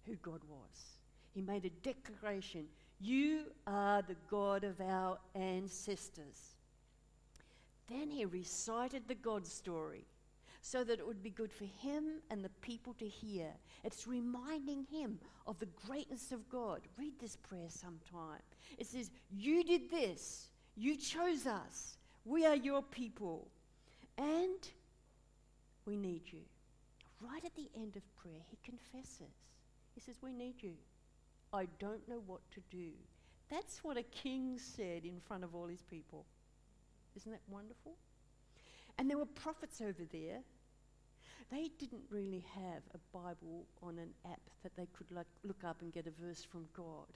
who 0.05 0.15
God 0.15 0.41
was. 0.48 1.00
He 1.34 1.41
made 1.41 1.65
a 1.65 1.70
declaration 1.70 2.65
You 3.00 3.46
are 3.65 4.01
the 4.01 4.15
God 4.29 4.63
of 4.63 4.79
our 4.79 5.17
ancestors. 5.34 6.55
Then 7.88 8.10
he 8.10 8.25
recited 8.25 9.03
the 9.08 9.15
God 9.15 9.46
story 9.48 10.05
so 10.65 10.84
that 10.84 10.98
it 10.98 11.05
would 11.05 11.22
be 11.22 11.29
good 11.29 11.53
for 11.53 11.65
him 11.65 12.22
and 12.31 12.43
the 12.43 12.50
people 12.62 12.95
to 12.95 13.07
hear. 13.07 13.51
It's 13.84 14.07
reminding 14.07 14.88
him 14.91 15.19
of 15.45 15.60
the 15.60 15.67
greatness 15.86 16.31
of 16.31 16.50
God. 16.50 16.81
Read 16.98 17.13
this 17.22 17.36
prayer 17.36 17.69
sometime. 17.69 18.41
It 18.79 18.88
says, 18.88 19.12
You 19.29 19.63
did 19.63 19.91
this, 19.91 20.50
you 20.75 20.98
chose 20.98 21.45
us, 21.45 21.98
we 22.25 22.48
are 22.48 22.55
your 22.55 22.81
people, 22.81 23.48
and 24.17 24.57
we 25.86 25.95
need 25.95 26.24
you. 26.31 26.41
Right 27.22 27.45
at 27.45 27.55
the 27.55 27.69
end 27.75 27.95
of 27.95 28.15
prayer, 28.15 28.41
he 28.50 28.57
confesses. 28.65 29.36
He 29.93 30.01
says, 30.01 30.15
We 30.24 30.34
need 30.34 30.55
you. 30.63 30.74
I 31.53 31.67
don't 31.77 32.10
know 32.10 32.24
what 32.25 32.41
to 32.53 32.62
do. 32.72 32.89
That's 33.51 33.84
what 33.84 33.98
a 33.98 34.03
king 34.03 34.57
said 34.57 35.05
in 35.05 35.19
front 35.27 35.43
of 35.43 35.53
all 35.53 35.67
his 35.67 35.84
people. 35.84 36.25
Isn't 37.15 37.31
that 37.31 37.41
wonderful? 37.48 37.98
And 38.98 39.07
there 39.07 39.19
were 39.19 39.27
prophets 39.27 39.79
over 39.79 40.03
there 40.12 40.39
they 41.52 41.70
didn't 41.80 42.04
really 42.10 42.44
have 42.56 42.82
a 42.94 43.18
Bible 43.18 43.66
on 43.82 43.98
an 43.98 44.10
app 44.25 44.42
that 44.64 44.75
they 44.75 44.88
could 44.98 45.12
like, 45.12 45.28
look 45.44 45.64
up 45.64 45.82
and 45.82 45.94
get 45.94 46.08
a 46.08 46.24
verse 46.25 46.44
from 46.44 46.66
God. 46.75 47.08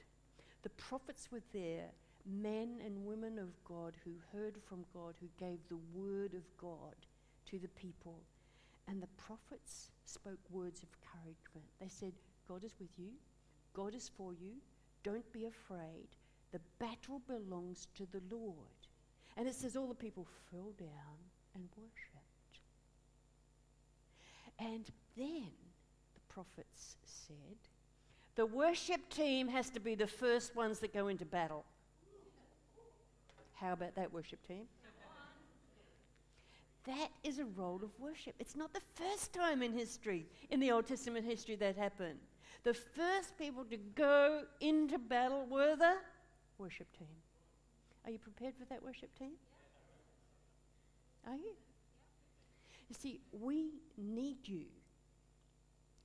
The 0.61 0.69
prophets 0.69 1.29
were 1.31 1.41
there, 1.53 1.89
men 2.25 2.79
and 2.85 3.05
women 3.05 3.39
of 3.39 3.49
God 3.63 3.95
who 4.03 4.11
heard 4.31 4.57
from 4.67 4.85
God, 4.93 5.15
who 5.19 5.27
gave 5.39 5.59
the 5.67 5.79
word 5.93 6.33
of 6.33 6.43
God 6.57 6.95
to 7.47 7.57
the 7.57 7.69
people. 7.69 8.19
And 8.87 9.01
the 9.01 9.07
prophets 9.17 9.91
spoke 10.05 10.39
words 10.49 10.83
of 10.83 10.89
encouragement. 11.01 11.65
They 11.79 11.87
said, 11.87 12.13
God 12.47 12.63
is 12.63 12.75
with 12.79 12.97
you, 12.97 13.11
God 13.73 13.95
is 13.95 14.09
for 14.15 14.33
you, 14.33 14.53
don't 15.03 15.31
be 15.31 15.45
afraid. 15.45 16.07
The 16.51 16.59
battle 16.79 17.21
belongs 17.27 17.87
to 17.95 18.07
the 18.11 18.21
Lord. 18.35 18.55
And 19.37 19.47
it 19.47 19.55
says 19.55 19.75
all 19.75 19.87
the 19.87 19.93
people 19.93 20.27
fell 20.51 20.73
down 20.77 21.17
and 21.55 21.63
worshipped. 21.77 22.28
And 24.59 24.85
then 25.17 25.47
the 26.13 26.33
prophets 26.33 26.97
said, 27.05 27.57
the 28.35 28.45
worship 28.45 29.09
team 29.09 29.47
has 29.47 29.69
to 29.71 29.79
be 29.79 29.95
the 29.95 30.07
first 30.07 30.55
ones 30.55 30.79
that 30.79 30.93
go 30.93 31.07
into 31.07 31.25
battle. 31.25 31.65
How 33.55 33.73
about 33.73 33.95
that, 33.95 34.13
worship 34.13 34.45
team? 34.47 34.65
That 36.85 37.09
is 37.23 37.39
a 37.39 37.45
role 37.45 37.81
of 37.83 37.91
worship. 37.99 38.35
It's 38.39 38.55
not 38.55 38.73
the 38.73 38.81
first 38.95 39.33
time 39.33 39.61
in 39.61 39.73
history, 39.73 40.25
in 40.49 40.59
the 40.59 40.71
Old 40.71 40.87
Testament 40.87 41.25
history, 41.25 41.55
that 41.55 41.75
happened. 41.75 42.19
The 42.63 42.73
first 42.73 43.37
people 43.37 43.63
to 43.65 43.77
go 43.77 44.43
into 44.59 44.97
battle 44.97 45.45
were 45.49 45.75
the 45.75 45.95
worship 46.57 46.87
team. 46.97 47.07
Are 48.05 48.11
you 48.11 48.17
prepared 48.17 48.55
for 48.57 48.65
that 48.65 48.83
worship 48.83 49.13
team? 49.17 49.31
Are 51.27 51.35
you? 51.35 51.53
You 52.89 52.95
see, 52.99 53.21
we 53.31 53.69
need 53.97 54.47
you 54.47 54.65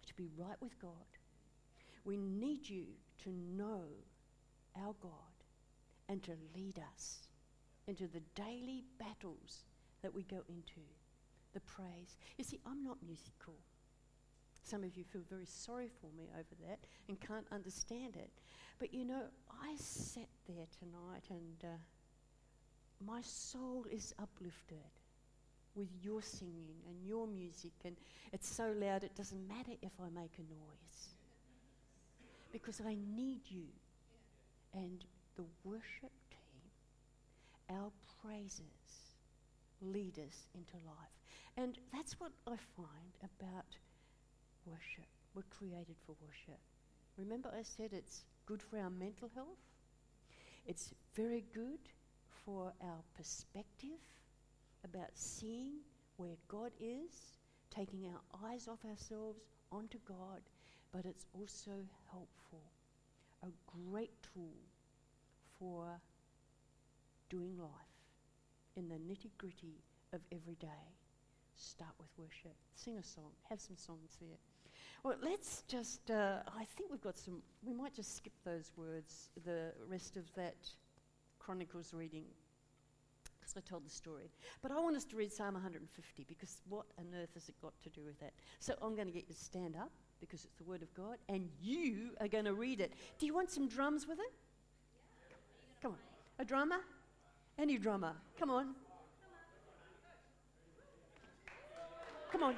to 0.07 0.15
be 0.15 0.29
right 0.37 0.61
with 0.61 0.79
God. 0.79 0.91
We 2.05 2.19
need 2.19 2.69
you 2.69 2.85
to 3.25 3.31
know 3.31 3.85
our 4.77 4.95
God 5.01 5.11
and 6.09 6.23
to 6.25 6.33
lead 6.55 6.79
us 6.93 7.29
into 7.87 8.07
the 8.07 8.21
daily 8.35 8.85
battles 8.99 9.65
that 10.03 10.15
we 10.15 10.25
go 10.25 10.43
into, 10.49 10.83
the 11.55 11.61
praise. 11.61 12.17
You 12.37 12.45
see, 12.45 12.61
I'm 12.67 12.85
not 12.85 12.99
musical. 13.03 13.55
Some 14.63 14.85
of 14.85 14.97
you 14.97 15.05
feel 15.05 15.23
very 15.29 15.47
sorry 15.47 15.89
for 16.01 16.09
me 16.17 16.29
over 16.35 16.55
that 16.67 16.81
and 17.09 17.19
can't 17.21 17.47
understand 17.51 18.17
it. 18.17 18.31
But 18.79 18.93
you 18.93 19.05
know, 19.07 19.23
I 19.63 19.75
sat 19.77 20.29
there 20.47 20.67
tonight 20.79 21.25
and 21.31 21.65
uh, 21.65 21.77
my 23.07 23.21
soul 23.23 23.87
is 23.91 24.15
uplifted 24.19 24.79
with 25.75 25.89
your 26.03 26.23
singing 26.23 26.77
and 26.89 27.07
your 27.07 27.27
music, 27.27 27.73
and 27.85 27.97
it's 28.33 28.49
so 28.49 28.73
loud 28.77 29.05
it 29.05 29.15
doesn't 29.15 29.49
matter 29.49 29.73
if 29.83 29.93
I 30.01 30.09
make 30.09 30.39
a 30.39 30.43
noise. 30.43 31.15
Because 32.53 32.81
I 32.81 32.97
need 33.17 33.41
you. 33.49 33.67
And 34.73 35.05
the 35.37 35.45
worship 35.65 36.13
team, 36.31 37.77
our 37.77 37.91
praises, 38.23 38.61
lead 39.81 40.19
us 40.19 40.47
into 40.55 40.75
life. 40.87 41.15
And 41.57 41.79
that's 41.93 42.19
what 42.19 42.33
I 42.47 42.57
find 42.77 43.15
about 43.23 43.77
worship. 44.67 45.07
We're 45.35 45.43
created 45.51 45.97
for 46.07 46.15
worship. 46.21 46.61
Remember, 47.17 47.51
I 47.57 47.63
said 47.63 47.91
it's 47.93 48.25
good 48.47 48.63
for 48.63 48.79
our 48.79 48.91
mental 48.91 49.31
health, 49.35 49.59
it's 50.67 50.93
very 51.15 51.45
good 51.53 51.79
for 52.45 52.73
our 52.83 53.03
perspective 53.17 54.01
about 54.85 55.11
seeing 55.15 55.75
where 56.17 56.37
God 56.49 56.73
is, 56.81 57.39
taking 57.71 58.07
our 58.07 58.49
eyes 58.49 58.69
off 58.69 58.85
ourselves 58.85 59.41
onto 59.73 59.99
God, 60.07 60.43
but 60.93 61.05
it's 61.05 61.27
also 61.35 61.73
helpful, 62.11 62.63
a 63.43 63.49
great 63.91 64.13
tool 64.23 64.55
for 65.59 66.01
doing 67.29 67.59
life 67.59 67.71
in 68.77 68.89
the 68.89 68.95
nitty 68.95 69.31
gritty 69.39 69.83
of 70.13 70.21
every 70.33 70.55
day. 70.55 70.95
Start 71.57 71.93
with 71.99 72.09
worship. 72.17 72.55
Sing 72.75 72.99
a 72.99 73.03
song. 73.03 73.31
Have 73.49 73.61
some 73.61 73.77
songs 73.77 74.17
there. 74.21 74.39
Well, 75.03 75.17
let's 75.23 75.63
just, 75.69 76.11
uh, 76.11 76.39
I 76.47 76.65
think 76.77 76.91
we've 76.91 77.01
got 77.01 77.19
some, 77.19 77.43
we 77.65 77.73
might 77.73 77.95
just 77.95 78.17
skip 78.17 78.33
those 78.45 78.73
words, 78.77 79.31
the 79.45 79.73
rest 79.89 80.17
of 80.17 80.25
that 80.35 80.57
Chronicles 81.39 81.93
reading 81.93 82.25
because 83.45 83.57
I 83.57 83.69
told 83.69 83.85
the 83.85 83.91
story. 83.91 84.31
But 84.63 84.73
I 84.73 84.81
want 84.81 84.97
us 84.97 85.05
to 85.07 85.17
read 85.17 85.33
Psalm 85.33 85.55
150 85.55 86.25
because 86.29 86.63
what 86.69 86.87
on 86.99 87.07
earth 87.21 87.35
has 87.35 87.49
it 87.49 87.55
got 87.61 87.73
to 87.83 87.91
do 87.91 88.03
with 88.05 88.19
that? 88.21 88.33
So 88.59 88.75
I'm 88.81 88.95
going 88.95 89.07
to 89.07 89.13
get 89.13 89.25
you 89.29 89.35
to 89.35 89.41
stand 89.41 89.77
up 89.77 89.91
because 90.21 90.45
it's 90.45 90.55
the 90.55 90.65
Word 90.65 90.83
of 90.83 90.93
God 90.95 91.19
and 91.29 91.49
you 91.61 92.11
are 92.21 92.29
going 92.29 92.47
to 92.47 92.55
read 92.55 92.81
it. 92.81 92.95
Do 93.19 93.27
you 93.27 93.35
want 93.35 93.51
some 93.51 93.69
drums 93.69 94.07
with 94.09 94.19
it? 94.19 94.33
Come 95.83 95.93
on. 95.93 95.99
A 96.39 96.45
drummer? 96.45 96.81
Any 97.59 97.79
drummer? 97.79 98.15
Come 98.39 98.51
on. 98.51 98.75
Come 102.33 102.43
on. 102.43 102.57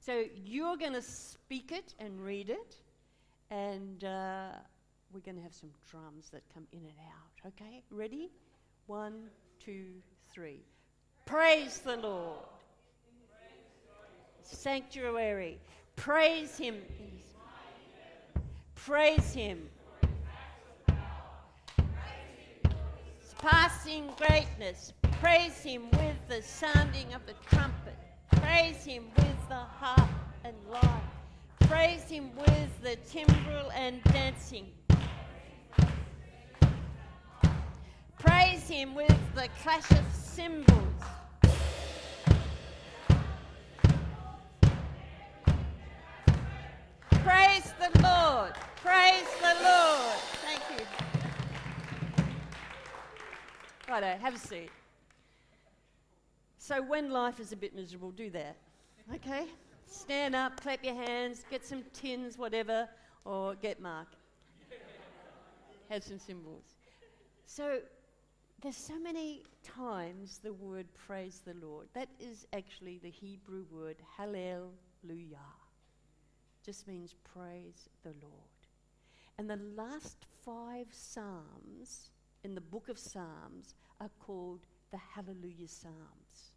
So 0.00 0.24
you're 0.44 0.76
going 0.76 0.92
to 0.92 1.02
speak 1.02 1.72
it 1.72 1.94
and 1.98 2.20
read 2.24 2.48
it, 2.48 2.76
and 3.50 4.04
uh, 4.04 4.50
we're 5.16 5.22
going 5.22 5.36
to 5.36 5.42
have 5.42 5.54
some 5.54 5.70
drums 5.90 6.28
that 6.30 6.42
come 6.52 6.66
in 6.72 6.80
and 6.80 6.98
out. 7.08 7.48
Okay? 7.48 7.82
Ready? 7.90 8.30
One, 8.86 9.30
two, 9.64 9.86
three. 10.30 10.60
Praise 11.24 11.78
the 11.78 11.96
Lord. 11.96 12.36
sanctuary. 14.42 15.58
Praise 15.96 16.58
him. 16.58 16.74
Praise 18.74 19.32
him. 19.32 19.62
Surpassing 23.26 24.10
greatness. 24.18 24.92
Praise 25.22 25.62
him 25.62 25.90
with 25.92 26.16
the 26.28 26.42
sounding 26.42 27.14
of 27.14 27.22
the 27.24 27.32
trumpet. 27.48 27.96
Praise 28.32 28.84
him 28.84 29.04
with 29.16 29.48
the 29.48 29.54
harp 29.54 30.10
and 30.44 30.54
lyre. 30.70 31.00
Praise 31.60 32.04
him 32.04 32.30
with 32.36 32.82
the 32.82 32.96
timbrel 33.08 33.70
and 33.72 34.04
dancing. 34.04 34.66
Him 38.68 38.96
with 38.96 39.16
the 39.36 39.48
clash 39.62 39.88
of 39.92 40.04
cymbals. 40.12 40.66
Praise 47.10 47.72
the 47.78 48.02
Lord. 48.02 48.52
Praise 48.82 49.28
the 49.40 49.54
Lord. 49.62 50.18
Thank 50.44 50.62
you. 50.80 50.84
Righto, 53.88 54.18
have 54.20 54.34
a 54.34 54.38
seat. 54.38 54.70
So, 56.58 56.82
when 56.82 57.10
life 57.10 57.38
is 57.38 57.52
a 57.52 57.56
bit 57.56 57.72
miserable, 57.72 58.10
do 58.10 58.30
that. 58.30 58.56
Okay? 59.14 59.46
Stand 59.86 60.34
up, 60.34 60.60
clap 60.60 60.84
your 60.84 60.96
hands, 60.96 61.44
get 61.48 61.64
some 61.64 61.84
tins, 61.92 62.36
whatever, 62.36 62.88
or 63.24 63.54
get 63.54 63.80
Mark. 63.80 64.08
Have 65.88 66.02
some 66.02 66.18
cymbals. 66.18 66.64
So, 67.46 67.78
there's 68.62 68.76
so 68.76 68.98
many 68.98 69.42
times 69.62 70.38
the 70.42 70.52
word 70.52 70.86
praise 70.94 71.42
the 71.44 71.54
Lord. 71.64 71.88
That 71.94 72.08
is 72.18 72.46
actually 72.52 72.98
the 72.98 73.10
Hebrew 73.10 73.64
word 73.70 73.96
hallelujah. 74.16 74.70
Just 76.64 76.88
means 76.88 77.14
praise 77.34 77.88
the 78.02 78.14
Lord. 78.22 78.32
And 79.38 79.48
the 79.48 79.60
last 79.76 80.24
five 80.44 80.86
Psalms 80.90 82.10
in 82.44 82.54
the 82.54 82.60
book 82.60 82.88
of 82.88 82.98
Psalms 82.98 83.74
are 84.00 84.10
called 84.20 84.60
the 84.90 84.98
Hallelujah 85.14 85.68
Psalms. 85.68 86.52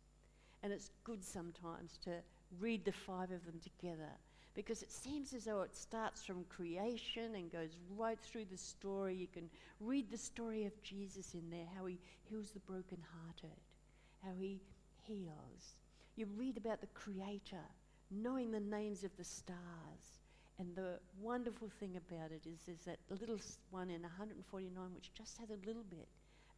And 0.63 0.71
it's 0.71 0.91
good 1.03 1.23
sometimes 1.23 1.97
to 2.05 2.11
read 2.59 2.85
the 2.85 2.91
five 2.91 3.31
of 3.31 3.45
them 3.45 3.59
together 3.61 4.11
because 4.55 4.81
it 4.81 4.91
seems 4.91 5.33
as 5.33 5.45
though 5.45 5.61
it 5.61 5.75
starts 5.75 6.23
from 6.23 6.43
creation 6.45 7.35
and 7.35 7.51
goes 7.51 7.77
right 7.97 8.19
through 8.19 8.45
the 8.45 8.57
story. 8.57 9.15
You 9.15 9.27
can 9.27 9.49
read 9.79 10.11
the 10.11 10.17
story 10.17 10.65
of 10.65 10.83
Jesus 10.83 11.33
in 11.33 11.49
there, 11.49 11.67
how 11.77 11.85
he 11.85 11.99
heals 12.29 12.51
the 12.51 12.59
brokenhearted, 12.59 13.57
how 14.23 14.31
he 14.37 14.59
heals. 15.03 15.75
You 16.15 16.27
read 16.37 16.57
about 16.57 16.81
the 16.81 16.87
Creator, 16.87 17.63
knowing 18.11 18.51
the 18.51 18.59
names 18.59 19.03
of 19.03 19.15
the 19.17 19.23
stars. 19.23 20.19
And 20.57 20.75
the 20.75 20.99
wonderful 21.21 21.69
thing 21.79 21.95
about 21.95 22.31
it 22.31 22.45
is 22.45 22.59
there's 22.65 22.83
that 22.83 22.99
little 23.21 23.39
one 23.71 23.89
in 23.89 24.01
149 24.01 24.73
which 24.93 25.13
just 25.13 25.37
has 25.37 25.49
a 25.49 25.65
little 25.65 25.85
bit 25.89 26.07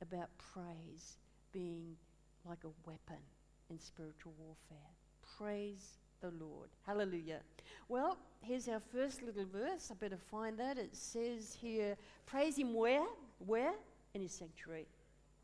about 0.02 0.30
praise 0.40 1.18
being 1.52 1.96
like 2.44 2.64
a 2.64 2.90
weapon 2.90 3.22
in 3.70 3.80
spiritual 3.80 4.34
warfare. 4.40 4.90
Praise 5.38 6.00
the 6.22 6.32
Lord. 6.40 6.70
Hallelujah. 6.86 7.42
Well, 7.90 8.18
here's 8.42 8.68
our 8.68 8.82
first 8.92 9.22
little 9.22 9.46
verse. 9.52 9.92
I 9.92 9.96
better 9.96 10.18
find 10.18 10.58
that. 10.60 10.78
It 10.78 10.96
says 10.96 11.58
here, 11.60 11.98
praise 12.26 12.58
him 12.58 12.74
where? 12.74 13.06
Where? 13.46 13.74
In 14.14 14.22
his 14.22 14.32
sanctuary. 14.32 14.88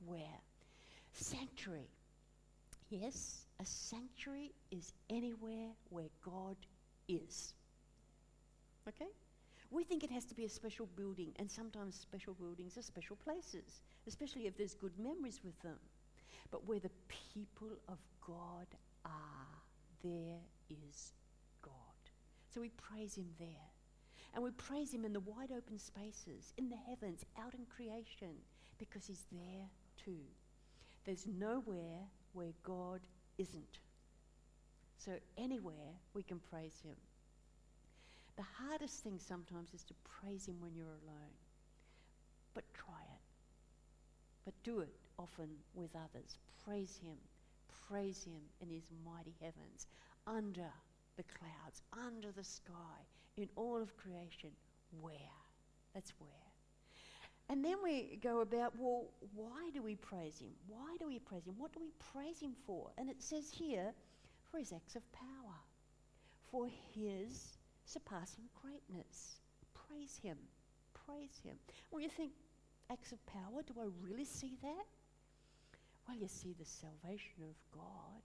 Where? 0.06 0.40
Sanctuary. 1.14 1.90
Yes, 2.90 3.46
a 3.60 3.66
sanctuary 3.66 4.54
is 4.72 4.94
anywhere 5.10 5.70
where 5.90 6.10
God 6.24 6.56
is. 7.08 7.54
Okay? 8.88 9.08
We 9.70 9.84
think 9.84 10.04
it 10.04 10.12
has 10.12 10.24
to 10.26 10.36
be 10.36 10.46
a 10.46 10.50
special 10.50 10.88
building, 10.96 11.34
and 11.38 11.52
sometimes 11.52 11.96
special 11.96 12.34
buildings 12.34 12.78
are 12.78 12.82
special 12.82 13.18
places, 13.18 13.82
especially 14.08 14.48
if 14.48 14.56
there's 14.58 14.76
good 14.76 14.98
memories 14.98 15.42
with 15.44 15.60
them. 15.62 15.76
But 16.52 16.66
where 16.66 16.80
the 16.80 16.92
people 17.10 17.72
of 17.90 17.98
God 18.26 18.68
are, 19.04 19.12
there 20.04 20.40
is 20.70 21.14
God. 21.62 21.72
So 22.54 22.62
we 22.62 22.70
praise 22.70 23.16
Him 23.16 23.30
there. 23.40 23.48
And 24.34 24.44
we 24.44 24.52
praise 24.52 24.94
Him 24.94 25.06
in 25.06 25.14
the 25.14 25.20
wide 25.22 25.52
open 25.56 25.80
spaces, 25.80 26.54
in 26.58 26.70
the 26.70 26.76
heavens, 26.76 27.24
out 27.40 27.54
in 27.54 27.66
creation, 27.66 28.36
because 28.78 29.06
He's 29.06 29.26
there 29.32 29.68
too. 30.04 30.24
There's 31.06 31.26
nowhere 31.28 32.06
where 32.34 32.54
God 32.64 33.02
isn't. 33.38 33.80
So 34.98 35.14
anywhere 35.38 35.96
we 36.14 36.24
can 36.24 36.40
praise 36.40 36.80
Him. 36.84 36.96
The 38.36 38.44
hardest 38.44 39.04
thing 39.04 39.20
sometimes 39.20 39.74
is 39.74 39.84
to 39.86 39.94
praise 40.22 40.48
Him 40.48 40.58
when 40.60 40.76
you're 40.76 40.86
alone. 40.86 41.34
But 42.54 42.66
try 42.74 43.02
it. 43.02 43.22
But 44.46 44.54
do 44.64 44.80
it 44.80 44.94
often 45.18 45.50
with 45.74 45.96
others. 45.96 46.38
Praise 46.66 47.00
Him. 47.04 47.18
Praise 47.90 48.24
Him 48.24 48.42
in 48.62 48.70
His 48.70 48.92
mighty 49.06 49.36
heavens 49.42 49.88
under 50.28 50.70
the 51.16 51.24
clouds, 51.24 51.82
under 51.94 52.32
the 52.32 52.44
sky, 52.44 53.00
in 53.38 53.48
all 53.56 53.82
of 53.82 53.96
creation. 53.98 54.52
Where? 55.02 55.16
That's 55.94 56.14
where. 56.20 56.30
And 57.50 57.64
then 57.64 57.78
we 57.82 58.20
go 58.22 58.42
about, 58.42 58.74
well, 58.78 59.06
why 59.34 59.70
do 59.74 59.82
we 59.82 59.96
praise 59.96 60.40
him? 60.40 60.52
Why 60.68 60.96
do 61.00 61.08
we 61.08 61.20
praise 61.20 61.46
him? 61.46 61.56
What 61.58 61.72
do 61.72 61.80
we 61.80 61.92
praise 62.12 62.40
him 62.42 62.54
for? 62.66 62.92
And 62.98 63.10
it 63.10 63.22
says 63.22 63.50
here, 63.50 63.94
for 64.52 64.58
his 64.58 64.74
acts 64.74 64.96
of 64.96 65.12
power, 65.14 65.56
for 66.52 66.68
his 66.94 67.58
surpassing 67.86 68.44
greatness. 68.62 69.38
Praise 69.88 70.20
him. 70.22 70.38
Praise 71.06 71.40
him. 71.44 71.56
Well, 71.90 72.02
you 72.02 72.10
think, 72.10 72.32
acts 72.92 73.14
of 73.14 73.26
power, 73.26 73.62
do 73.66 73.74
I 73.80 73.88
really 74.06 74.26
see 74.26 74.58
that? 74.62 74.86
Well, 76.08 76.18
you 76.18 76.28
see 76.28 76.54
the 76.58 76.66
salvation 76.66 77.44
of 77.44 77.56
God 77.72 78.24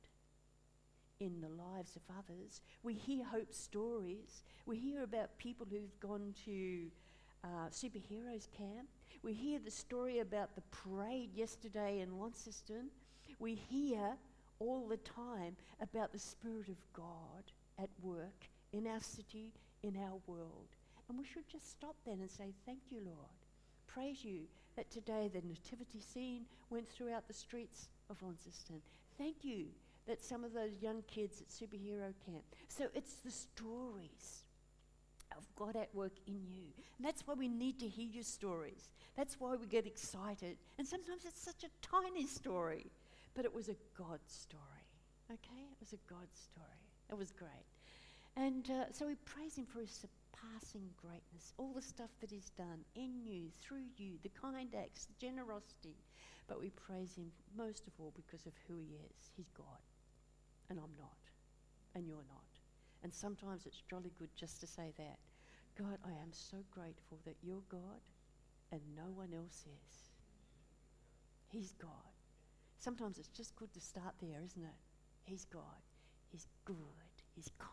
in 1.22 1.40
the 1.40 1.48
lives 1.48 1.94
of 1.94 2.02
others. 2.18 2.61
We 2.82 2.94
hear 2.94 3.24
hope 3.24 3.54
stories. 3.54 4.42
We 4.66 4.76
hear 4.76 5.04
about 5.04 5.38
people 5.38 5.66
who've 5.70 6.00
gone 6.00 6.35
to 6.44 6.87
uh, 7.44 7.68
superheroes 7.70 8.48
camp. 8.56 8.88
We 9.22 9.32
hear 9.32 9.61
the 9.64 9.70
story 9.70 10.18
about 10.18 10.56
the 10.56 10.62
parade 10.72 11.30
yesterday 11.32 12.00
in 12.00 12.18
Launceston. 12.18 12.90
We 13.38 13.54
hear 13.54 14.16
all 14.58 14.88
the 14.88 14.96
time 14.96 15.56
about 15.80 16.12
the 16.12 16.18
Spirit 16.18 16.68
of 16.68 16.76
God 16.92 17.44
at 17.78 17.90
work 18.02 18.48
in 18.72 18.88
our 18.88 19.00
city, 19.00 19.52
in 19.85 19.96
our 19.96 20.18
world. 20.26 20.68
And 21.08 21.18
we 21.18 21.24
should 21.24 21.48
just 21.48 21.70
stop 21.70 21.94
then 22.04 22.20
and 22.20 22.30
say, 22.30 22.52
Thank 22.66 22.80
you, 22.90 23.00
Lord. 23.04 23.38
Praise 23.87 24.24
you 24.24 24.42
that 24.76 24.90
today 24.90 25.30
the 25.32 25.42
nativity 25.46 26.00
scene 26.00 26.46
went 26.70 26.88
throughout 26.88 27.28
the 27.28 27.35
streets 27.35 27.88
of 28.11 28.22
Launceston. 28.22 28.80
Thank 29.18 29.44
you 29.44 29.66
that 30.06 30.24
some 30.24 30.44
of 30.44 30.52
those 30.52 30.80
young 30.80 31.02
kids 31.06 31.40
at 31.40 31.48
superhero 31.48 32.12
camp. 32.26 32.44
So 32.68 32.88
it's 32.94 33.14
the 33.24 33.30
stories 33.30 34.44
of 35.36 35.46
God 35.56 35.76
at 35.76 35.94
work 35.94 36.12
in 36.26 36.40
you. 36.48 36.66
And 36.98 37.06
that's 37.06 37.26
why 37.26 37.34
we 37.34 37.48
need 37.48 37.78
to 37.80 37.88
hear 37.88 38.08
your 38.08 38.24
stories. 38.24 38.88
That's 39.16 39.38
why 39.38 39.54
we 39.54 39.66
get 39.66 39.86
excited. 39.86 40.56
And 40.78 40.86
sometimes 40.86 41.24
it's 41.24 41.40
such 41.40 41.64
a 41.64 41.86
tiny 41.86 42.26
story, 42.26 42.86
but 43.34 43.44
it 43.44 43.54
was 43.54 43.68
a 43.68 43.76
God 43.96 44.20
story. 44.26 44.62
Okay? 45.30 45.62
It 45.70 45.78
was 45.80 45.92
a 45.92 46.12
God 46.12 46.28
story. 46.34 46.66
It 47.10 47.16
was 47.16 47.30
great. 47.30 47.66
And 48.36 48.70
uh, 48.70 48.92
so 48.92 49.06
we 49.06 49.14
praise 49.16 49.56
Him 49.56 49.66
for 49.66 49.80
His 49.80 49.90
surpassing 49.90 50.88
greatness, 51.00 51.52
all 51.58 51.72
the 51.74 51.82
stuff 51.82 52.10
that 52.20 52.30
He's 52.30 52.50
done 52.50 52.84
in 52.94 53.20
you, 53.22 53.48
through 53.60 53.84
you, 53.96 54.14
the 54.22 54.30
kind 54.30 54.74
acts, 54.74 55.06
the 55.06 55.26
generosity. 55.26 55.96
But 56.48 56.60
we 56.60 56.70
praise 56.70 57.14
Him 57.16 57.30
most 57.56 57.86
of 57.86 57.92
all 57.98 58.12
because 58.16 58.46
of 58.46 58.52
who 58.66 58.76
He 58.76 58.96
is. 58.96 59.30
He's 59.36 59.50
God 59.56 59.91
and 60.72 60.80
I'm 60.80 60.96
not, 60.98 61.20
and 61.94 62.08
you're 62.08 62.24
not. 62.30 62.48
And 63.04 63.12
sometimes 63.12 63.66
it's 63.66 63.82
jolly 63.90 64.11
good 64.18 64.30
just 64.35 64.58
to 64.61 64.66
say 64.66 64.94
that. 64.96 65.18
God, 65.78 65.98
I 66.02 66.12
am 66.12 66.32
so 66.32 66.56
grateful 66.70 67.18
that 67.26 67.37
you're 67.42 67.62
God 67.68 68.00
and 68.70 68.80
no 68.96 69.12
one 69.14 69.35
else 69.37 69.64
is. 69.66 70.11
He's 71.48 71.72
God. 71.72 71.90
Sometimes 72.78 73.18
it's 73.18 73.28
just 73.28 73.54
good 73.54 73.72
to 73.74 73.80
start 73.80 74.14
there, 74.22 74.40
isn't 74.42 74.62
it? 74.62 74.80
He's 75.24 75.44
God. 75.44 75.82
He's 76.30 76.46
good. 76.64 76.76
He's 77.37 77.50
kind. 77.58 77.70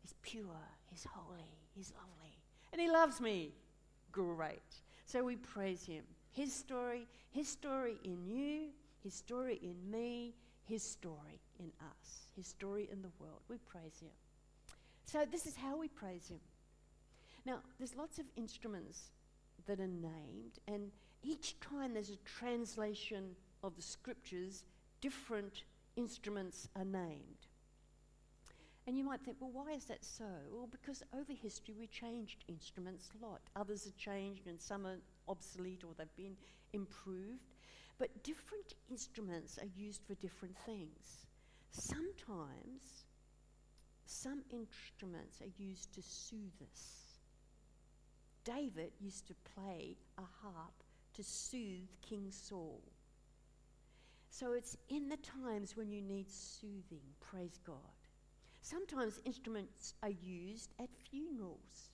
He's 0.00 0.14
pure. 0.22 0.64
He's 0.90 1.06
holy. 1.12 1.58
He's 1.76 1.92
lovely. 1.92 2.34
And 2.72 2.80
He 2.80 2.90
loves 2.90 3.20
me. 3.20 3.52
Great. 4.10 4.80
So 5.04 5.22
we 5.22 5.36
praise 5.36 5.84
Him. 5.84 6.04
His 6.30 6.50
story, 6.50 7.06
His 7.30 7.46
story 7.46 7.98
in 8.04 8.26
you, 8.26 8.68
His 9.02 9.12
story 9.12 9.60
in 9.62 9.90
me, 9.90 10.34
his 10.68 10.82
story 10.82 11.40
in 11.58 11.70
us, 11.80 12.28
His 12.36 12.46
story 12.46 12.88
in 12.90 13.02
the 13.02 13.10
world. 13.18 13.40
We 13.48 13.58
praise 13.58 14.00
Him. 14.00 14.10
So, 15.04 15.24
this 15.30 15.46
is 15.46 15.56
how 15.56 15.78
we 15.78 15.88
praise 15.88 16.28
Him. 16.28 16.40
Now, 17.44 17.60
there's 17.78 17.96
lots 17.96 18.18
of 18.18 18.26
instruments 18.36 19.10
that 19.66 19.80
are 19.80 19.86
named, 19.86 20.58
and 20.66 20.90
each 21.22 21.58
time 21.60 21.94
there's 21.94 22.10
a 22.10 22.16
translation 22.24 23.36
of 23.62 23.74
the 23.76 23.82
scriptures, 23.82 24.64
different 25.00 25.64
instruments 25.96 26.68
are 26.76 26.84
named. 26.84 27.46
And 28.86 28.96
you 28.96 29.04
might 29.04 29.20
think, 29.20 29.36
well, 29.38 29.50
why 29.52 29.72
is 29.72 29.84
that 29.86 30.02
so? 30.02 30.24
Well, 30.50 30.68
because 30.70 31.02
over 31.12 31.34
history 31.34 31.74
we 31.78 31.86
changed 31.88 32.44
instruments 32.48 33.10
a 33.20 33.26
lot. 33.26 33.42
Others 33.54 33.84
have 33.84 33.96
changed 33.98 34.46
and 34.46 34.58
some 34.58 34.86
are 34.86 34.96
obsolete 35.28 35.82
or 35.84 35.90
they've 35.98 36.16
been 36.16 36.36
improved. 36.72 37.52
But 37.98 38.24
different 38.24 38.72
instruments 38.90 39.58
are 39.58 39.68
used 39.76 40.00
for 40.06 40.14
different 40.14 40.56
things. 40.64 41.26
Sometimes 41.70 43.04
some 44.06 44.42
instruments 44.50 45.40
are 45.40 45.62
used 45.62 45.92
to 45.94 46.02
soothe 46.02 46.62
us. 46.72 46.98
David 48.44 48.92
used 49.00 49.26
to 49.28 49.34
play 49.54 49.96
a 50.16 50.22
harp 50.42 50.82
to 51.14 51.22
soothe 51.22 51.88
King 52.00 52.30
Saul. 52.30 52.80
So 54.30 54.52
it's 54.52 54.76
in 54.88 55.08
the 55.08 55.18
times 55.18 55.76
when 55.76 55.90
you 55.90 56.00
need 56.00 56.30
soothing, 56.30 57.02
praise 57.20 57.58
God. 57.66 57.76
Sometimes 58.62 59.20
instruments 59.24 59.94
are 60.02 60.10
used 60.10 60.74
at 60.80 60.88
funerals. 61.10 61.90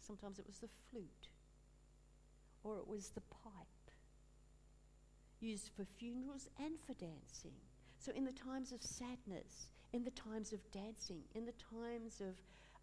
Sometimes 0.00 0.38
it 0.38 0.46
was 0.46 0.58
the 0.58 0.68
flute 0.90 1.28
or 2.64 2.78
it 2.78 2.88
was 2.88 3.10
the 3.10 3.20
pipe, 3.20 3.90
used 5.40 5.70
for 5.76 5.84
funerals 5.84 6.48
and 6.58 6.74
for 6.86 6.94
dancing. 6.94 7.54
So, 7.98 8.12
in 8.14 8.24
the 8.24 8.32
times 8.32 8.72
of 8.72 8.82
sadness, 8.82 9.68
in 9.92 10.04
the 10.04 10.10
times 10.10 10.52
of 10.52 10.60
dancing, 10.70 11.22
in 11.34 11.44
the 11.44 11.54
times 11.70 12.20
of 12.20 12.34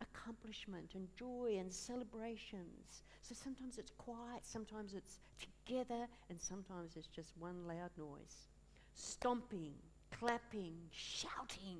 accomplishment 0.01 0.91
and 0.95 1.07
joy 1.17 1.55
and 1.59 1.71
celebrations. 1.71 3.03
So 3.21 3.35
sometimes 3.35 3.77
it's 3.77 3.91
quiet, 3.97 4.41
sometimes 4.43 4.93
it's 4.93 5.19
together, 5.39 6.07
and 6.29 6.41
sometimes 6.41 6.95
it's 6.95 7.07
just 7.07 7.31
one 7.37 7.67
loud 7.67 7.91
noise. 7.97 8.47
Stomping, 8.93 9.73
clapping, 10.17 10.75
shouting. 10.91 11.79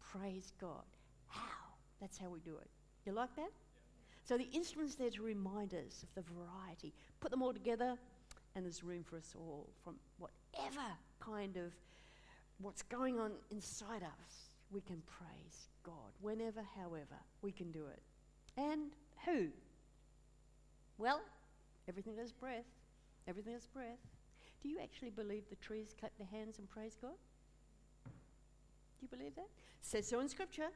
Praise 0.00 0.52
God. 0.60 0.84
How? 1.28 1.74
That's 2.00 2.18
how 2.18 2.28
we 2.28 2.40
do 2.40 2.56
it. 2.60 2.70
You 3.06 3.12
like 3.12 3.34
that? 3.36 3.50
So 4.24 4.36
the 4.38 4.48
instruments 4.52 4.94
there 4.94 5.10
to 5.10 5.22
remind 5.22 5.74
us 5.74 6.04
of 6.04 6.14
the 6.14 6.22
variety. 6.34 6.92
Put 7.20 7.30
them 7.30 7.42
all 7.42 7.52
together, 7.52 7.96
and 8.54 8.64
there's 8.64 8.84
room 8.84 9.02
for 9.02 9.16
us 9.16 9.34
all 9.36 9.68
from 9.82 9.96
whatever 10.18 10.86
kind 11.20 11.56
of 11.56 11.72
what's 12.58 12.82
going 12.82 13.18
on 13.18 13.32
inside 13.50 14.02
us. 14.02 14.50
We 14.70 14.80
can 14.80 15.02
praise 15.06 15.68
God. 15.82 16.12
Whenever, 16.20 16.62
however, 16.76 17.18
we 17.42 17.52
can 17.52 17.70
do 17.70 17.86
it. 17.86 18.02
And 18.56 18.92
who? 19.24 19.48
Well, 20.98 21.20
everything 21.88 22.16
has 22.18 22.32
breath. 22.32 22.64
Everything 23.28 23.52
has 23.54 23.66
breath. 23.66 23.98
Do 24.62 24.68
you 24.68 24.78
actually 24.80 25.10
believe 25.10 25.42
the 25.50 25.56
trees 25.56 25.94
clap 25.98 26.12
their 26.18 26.28
hands 26.28 26.58
and 26.58 26.68
praise 26.70 26.96
God? 27.00 27.16
Do 28.04 28.10
you 29.02 29.08
believe 29.08 29.34
that? 29.34 29.48
Says 29.80 30.06
so 30.08 30.20
in 30.20 30.28
Scripture. 30.28 30.68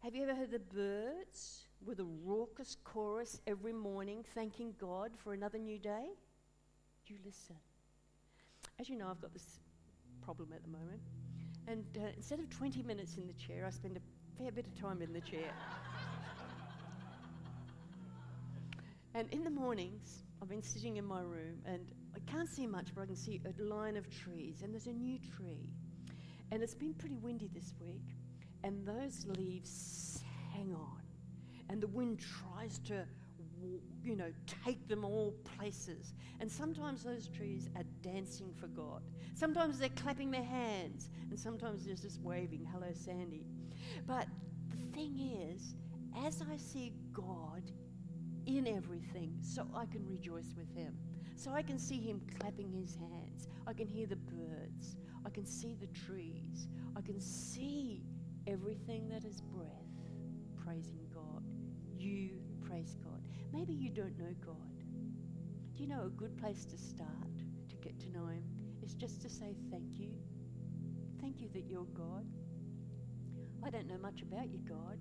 Have 0.00 0.14
you 0.14 0.24
ever 0.24 0.34
heard 0.34 0.50
the 0.50 0.58
birds 0.58 1.66
with 1.84 2.00
a 2.00 2.06
raucous 2.24 2.76
chorus 2.84 3.40
every 3.46 3.72
morning 3.72 4.24
thanking 4.34 4.74
God 4.78 5.12
for 5.16 5.32
another 5.32 5.58
new 5.58 5.78
day? 5.78 6.08
You 7.06 7.16
listen. 7.24 7.56
As 8.80 8.88
you 8.88 8.96
know, 8.96 9.08
I've 9.08 9.20
got 9.20 9.32
this 9.32 9.60
problem 10.26 10.52
at 10.52 10.62
the 10.64 10.68
moment. 10.68 11.00
And 11.68 11.84
uh, 11.96 12.08
instead 12.16 12.40
of 12.40 12.50
20 12.50 12.82
minutes 12.82 13.16
in 13.16 13.28
the 13.28 13.32
chair, 13.34 13.64
I 13.64 13.70
spend 13.70 13.96
a 13.96 14.00
fair 14.42 14.50
bit 14.50 14.66
of 14.66 14.74
time 14.78 15.00
in 15.00 15.12
the 15.12 15.20
chair. 15.20 15.48
and 19.14 19.32
in 19.32 19.44
the 19.44 19.50
mornings, 19.50 20.24
I've 20.42 20.48
been 20.48 20.64
sitting 20.64 20.96
in 20.96 21.04
my 21.04 21.20
room 21.20 21.60
and 21.64 21.86
I 22.14 22.18
can't 22.30 22.48
see 22.48 22.66
much, 22.66 22.88
but 22.94 23.02
I 23.02 23.06
can 23.06 23.16
see 23.16 23.40
a 23.46 23.62
line 23.62 23.96
of 23.96 24.08
trees, 24.10 24.62
and 24.62 24.72
there's 24.72 24.86
a 24.86 24.92
new 24.92 25.18
tree. 25.36 25.70
And 26.50 26.62
it's 26.62 26.74
been 26.74 26.94
pretty 26.94 27.18
windy 27.18 27.50
this 27.54 27.74
week, 27.80 28.16
and 28.64 28.86
those 28.86 29.26
leaves 29.38 30.22
hang 30.52 30.74
on, 30.74 31.02
and 31.68 31.80
the 31.80 31.88
wind 31.88 32.20
tries 32.20 32.78
to 32.86 33.04
you 34.02 34.16
know, 34.16 34.32
take 34.64 34.86
them 34.88 35.04
all 35.04 35.34
places. 35.56 36.14
And 36.40 36.50
sometimes 36.50 37.02
those 37.02 37.28
trees 37.28 37.68
are 37.76 37.84
dancing 38.02 38.52
for 38.58 38.66
God. 38.68 39.02
Sometimes 39.34 39.78
they're 39.78 39.88
clapping 39.90 40.30
their 40.30 40.44
hands, 40.44 41.10
and 41.30 41.38
sometimes 41.38 41.84
they're 41.84 41.94
just 41.94 42.20
waving, 42.20 42.66
hello, 42.72 42.92
Sandy. 42.92 43.46
But 44.06 44.26
the 44.70 44.96
thing 44.96 45.18
is, 45.50 45.74
as 46.24 46.42
I 46.42 46.56
see 46.56 46.92
God 47.12 47.62
in 48.46 48.66
everything, 48.66 49.36
so 49.42 49.66
I 49.74 49.86
can 49.86 50.06
rejoice 50.06 50.54
with 50.56 50.72
Him. 50.74 50.96
So 51.34 51.52
I 51.52 51.62
can 51.62 51.78
see 51.78 52.00
Him 52.00 52.20
clapping 52.38 52.70
His 52.70 52.96
hands. 52.96 53.48
I 53.66 53.72
can 53.72 53.88
hear 53.88 54.06
the 54.06 54.16
birds. 54.16 54.96
I 55.24 55.30
can 55.30 55.44
see 55.44 55.76
the 55.78 55.88
trees. 55.88 56.68
I 56.96 57.00
can 57.00 57.20
see 57.20 58.04
everything 58.46 59.08
that 59.08 59.24
is 59.24 59.40
breath 59.40 59.86
praising 60.66 61.06
God. 61.14 61.44
You 61.96 62.40
praise 62.68 62.96
God. 63.02 63.05
Maybe 63.56 63.72
you 63.72 63.88
don't 63.88 64.18
know 64.18 64.34
God. 64.44 64.84
Do 65.74 65.82
you 65.82 65.88
know 65.88 66.02
a 66.04 66.10
good 66.10 66.36
place 66.36 66.66
to 66.66 66.76
start 66.76 67.08
to 67.70 67.76
get 67.76 67.98
to 68.00 68.10
know 68.10 68.26
Him 68.26 68.44
is 68.82 68.92
just 68.92 69.22
to 69.22 69.30
say 69.30 69.56
thank 69.70 69.98
you. 69.98 70.10
Thank 71.22 71.40
you 71.40 71.48
that 71.54 71.64
you're 71.66 71.86
God. 71.86 72.26
I 73.64 73.70
don't 73.70 73.86
know 73.86 73.96
much 73.96 74.20
about 74.20 74.50
you, 74.50 74.58
God, 74.58 74.98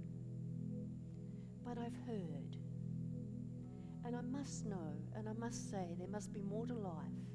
but 1.65 1.77
I've 1.77 1.97
heard. 2.07 2.55
And 4.05 4.15
I 4.15 4.21
must 4.21 4.65
know, 4.65 4.93
and 5.17 5.27
I 5.27 5.33
must 5.33 5.69
say, 5.69 5.93
there 5.99 6.07
must 6.07 6.31
be 6.31 6.41
more 6.41 6.65
to 6.65 6.75
life 6.75 7.25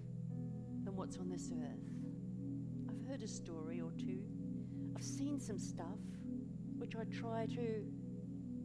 than 0.85 0.97
what's 0.97 1.19
on 1.19 1.29
this 1.29 1.53
earth. 1.53 2.89
I've 2.89 3.11
heard 3.11 3.23
a 3.23 3.29
story 3.29 3.83
or 3.83 3.93
two. 3.99 4.23
I've 4.97 5.05
seen 5.05 5.39
some 5.39 5.59
stuff 5.59 6.01
which 6.79 6.97
I 6.97 7.05
try 7.15 7.45
to 7.57 7.85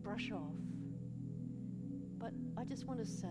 brush 0.02 0.32
off. 0.32 0.65
I 2.66 2.68
just 2.68 2.88
want 2.88 3.00
to 3.00 3.06
say 3.06 3.28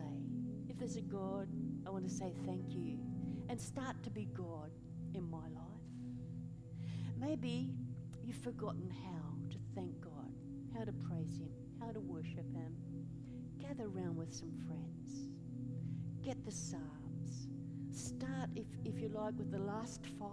if 0.69 0.79
there's 0.79 0.95
a 0.95 1.01
God, 1.01 1.49
I 1.85 1.91
want 1.91 2.05
to 2.05 2.15
say 2.15 2.33
thank 2.47 2.73
you 2.73 2.99
and 3.49 3.61
start 3.61 4.01
to 4.05 4.11
be 4.11 4.27
God 4.27 4.71
in 5.13 5.29
my 5.29 5.49
life. 5.49 5.65
Maybe 7.19 7.75
you've 8.23 8.37
forgotten 8.37 8.89
how 9.03 9.51
to 9.51 9.59
thank 9.75 10.01
God, 10.01 10.33
how 10.79 10.85
to 10.85 10.93
praise 10.93 11.41
Him, 11.41 11.51
how 11.81 11.91
to 11.91 11.99
worship 11.99 12.49
Him. 12.55 12.77
Gather 13.59 13.87
around 13.87 14.17
with 14.17 14.33
some 14.33 14.53
friends. 14.69 15.29
Get 16.23 16.45
the 16.45 16.53
Psalms. 16.53 17.49
Start, 17.91 18.51
if, 18.55 18.67
if 18.85 19.01
you 19.01 19.09
like, 19.09 19.37
with 19.37 19.51
the 19.51 19.59
last 19.59 20.07
five. 20.17 20.31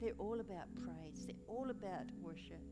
They're 0.00 0.14
all 0.18 0.40
about 0.40 0.74
praise, 0.76 1.26
they're 1.26 1.36
all 1.46 1.68
about 1.70 2.06
worship. 2.22 2.62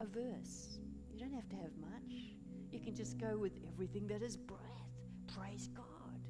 A 0.00 0.06
verse. 0.06 0.78
You 1.12 1.18
don't 1.18 1.34
have 1.34 1.48
to 1.48 1.56
have 1.56 1.72
much. 1.80 2.38
You 2.70 2.80
can 2.80 2.94
just 2.94 3.18
go 3.18 3.38
with 3.38 3.52
everything 3.66 4.06
that 4.08 4.22
is 4.22 4.36
breath. 4.36 4.67
Praise 5.58 5.70
God. 5.74 6.20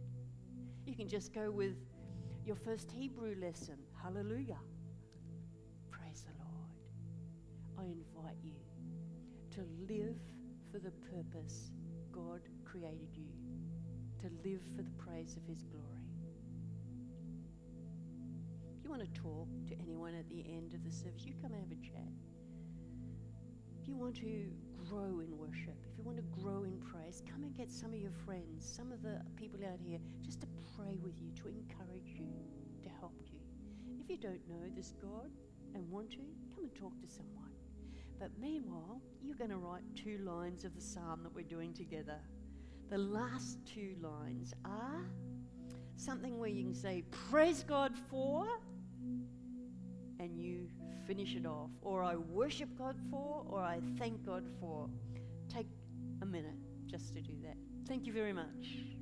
You 0.87 0.97
can 0.97 1.07
just 1.07 1.35
go 1.35 1.51
with 1.51 1.77
your 2.47 2.57
first 2.57 2.91
Hebrew 2.91 3.37
lesson. 3.39 3.77
Hallelujah. 4.03 4.57
Praise 5.91 6.25
the 6.25 6.33
Lord. 6.43 6.71
I 7.79 7.83
invite 7.93 8.39
you 8.43 8.55
to 9.51 9.67
live 9.87 10.17
for 10.73 10.79
the 10.79 10.93
purpose 11.13 11.73
God 12.11 12.41
created 12.65 13.11
you, 13.13 13.29
to 14.23 14.31
live 14.49 14.63
for 14.75 14.83
the 14.83 14.93
praise 14.93 15.37
of 15.37 15.45
His 15.47 15.63
glory. 15.63 16.09
If 18.79 18.83
you 18.83 18.89
want 18.89 19.03
to 19.03 19.21
talk 19.21 19.49
to 19.69 19.75
anyone 19.79 20.15
at 20.15 20.27
the 20.31 20.43
end 20.49 20.73
of 20.73 20.83
the 20.85 20.91
service, 20.91 21.27
you 21.27 21.35
come 21.43 21.53
and 21.53 21.61
have 21.61 21.79
a 21.79 21.83
chat. 21.85 22.38
If 23.89 23.93
you 23.93 24.01
want 24.01 24.17
to 24.17 24.51
grow 24.87 25.21
in 25.21 25.39
worship, 25.39 25.75
if 25.91 25.97
you 25.97 26.05
want 26.05 26.19
to 26.19 26.43
grow 26.43 26.65
in 26.65 26.79
praise, 26.93 27.23
come 27.27 27.43
and 27.43 27.57
get 27.57 27.71
some 27.71 27.95
of 27.95 27.99
your 27.99 28.13
friends, 28.27 28.71
some 28.71 28.93
of 28.93 29.01
the 29.03 29.23
people 29.35 29.59
out 29.65 29.79
here, 29.83 29.99
just 30.23 30.43
to 30.43 30.47
pray 30.77 30.99
with 31.03 31.15
you, 31.19 31.31
to 31.37 31.49
encourage 31.49 32.05
you, 32.05 32.29
to 32.83 32.91
help 33.01 33.15
you. 33.33 33.39
If 33.99 34.11
you 34.11 34.19
don't 34.19 34.47
know 34.47 34.69
this 34.77 34.93
God 35.01 35.31
and 35.75 35.91
want 35.91 36.11
to, 36.11 36.19
come 36.55 36.65
and 36.65 36.75
talk 36.75 37.01
to 37.01 37.09
someone. 37.09 37.49
But 38.21 38.29
meanwhile, 38.39 39.01
you're 39.23 39.39
going 39.39 39.49
to 39.49 39.57
write 39.57 39.85
two 39.97 40.19
lines 40.19 40.67
of 40.67 40.75
the 40.75 40.83
psalm 40.83 41.21
that 41.23 41.35
we're 41.35 41.41
doing 41.41 41.73
together. 41.73 42.19
The 42.91 42.99
last 42.99 43.57
two 43.65 43.95
lines 44.03 44.53
are 44.67 45.07
something 45.97 46.39
where 46.39 46.51
you 46.51 46.63
can 46.63 46.75
say, 46.75 47.05
Praise 47.31 47.65
God 47.67 47.95
for, 48.11 48.47
and 50.21 50.39
you 50.39 50.69
finish 51.09 51.35
it 51.35 51.47
off, 51.47 51.71
or 51.81 52.05
I 52.05 52.17
worship 52.17 52.69
God 52.77 52.95
for, 53.11 53.43
or 53.49 53.61
I 53.61 53.81
thank 53.99 54.27
God 54.27 54.45
for. 54.61 54.91
Take 55.49 55.67
a 56.21 56.27
minute 56.27 56.61
just 56.87 57.15
to 57.15 57.23
do 57.23 57.33
that. 57.43 57.57
Thank 57.89 58.07
you 58.07 58.13
very 58.13 58.35
much. 58.35 58.98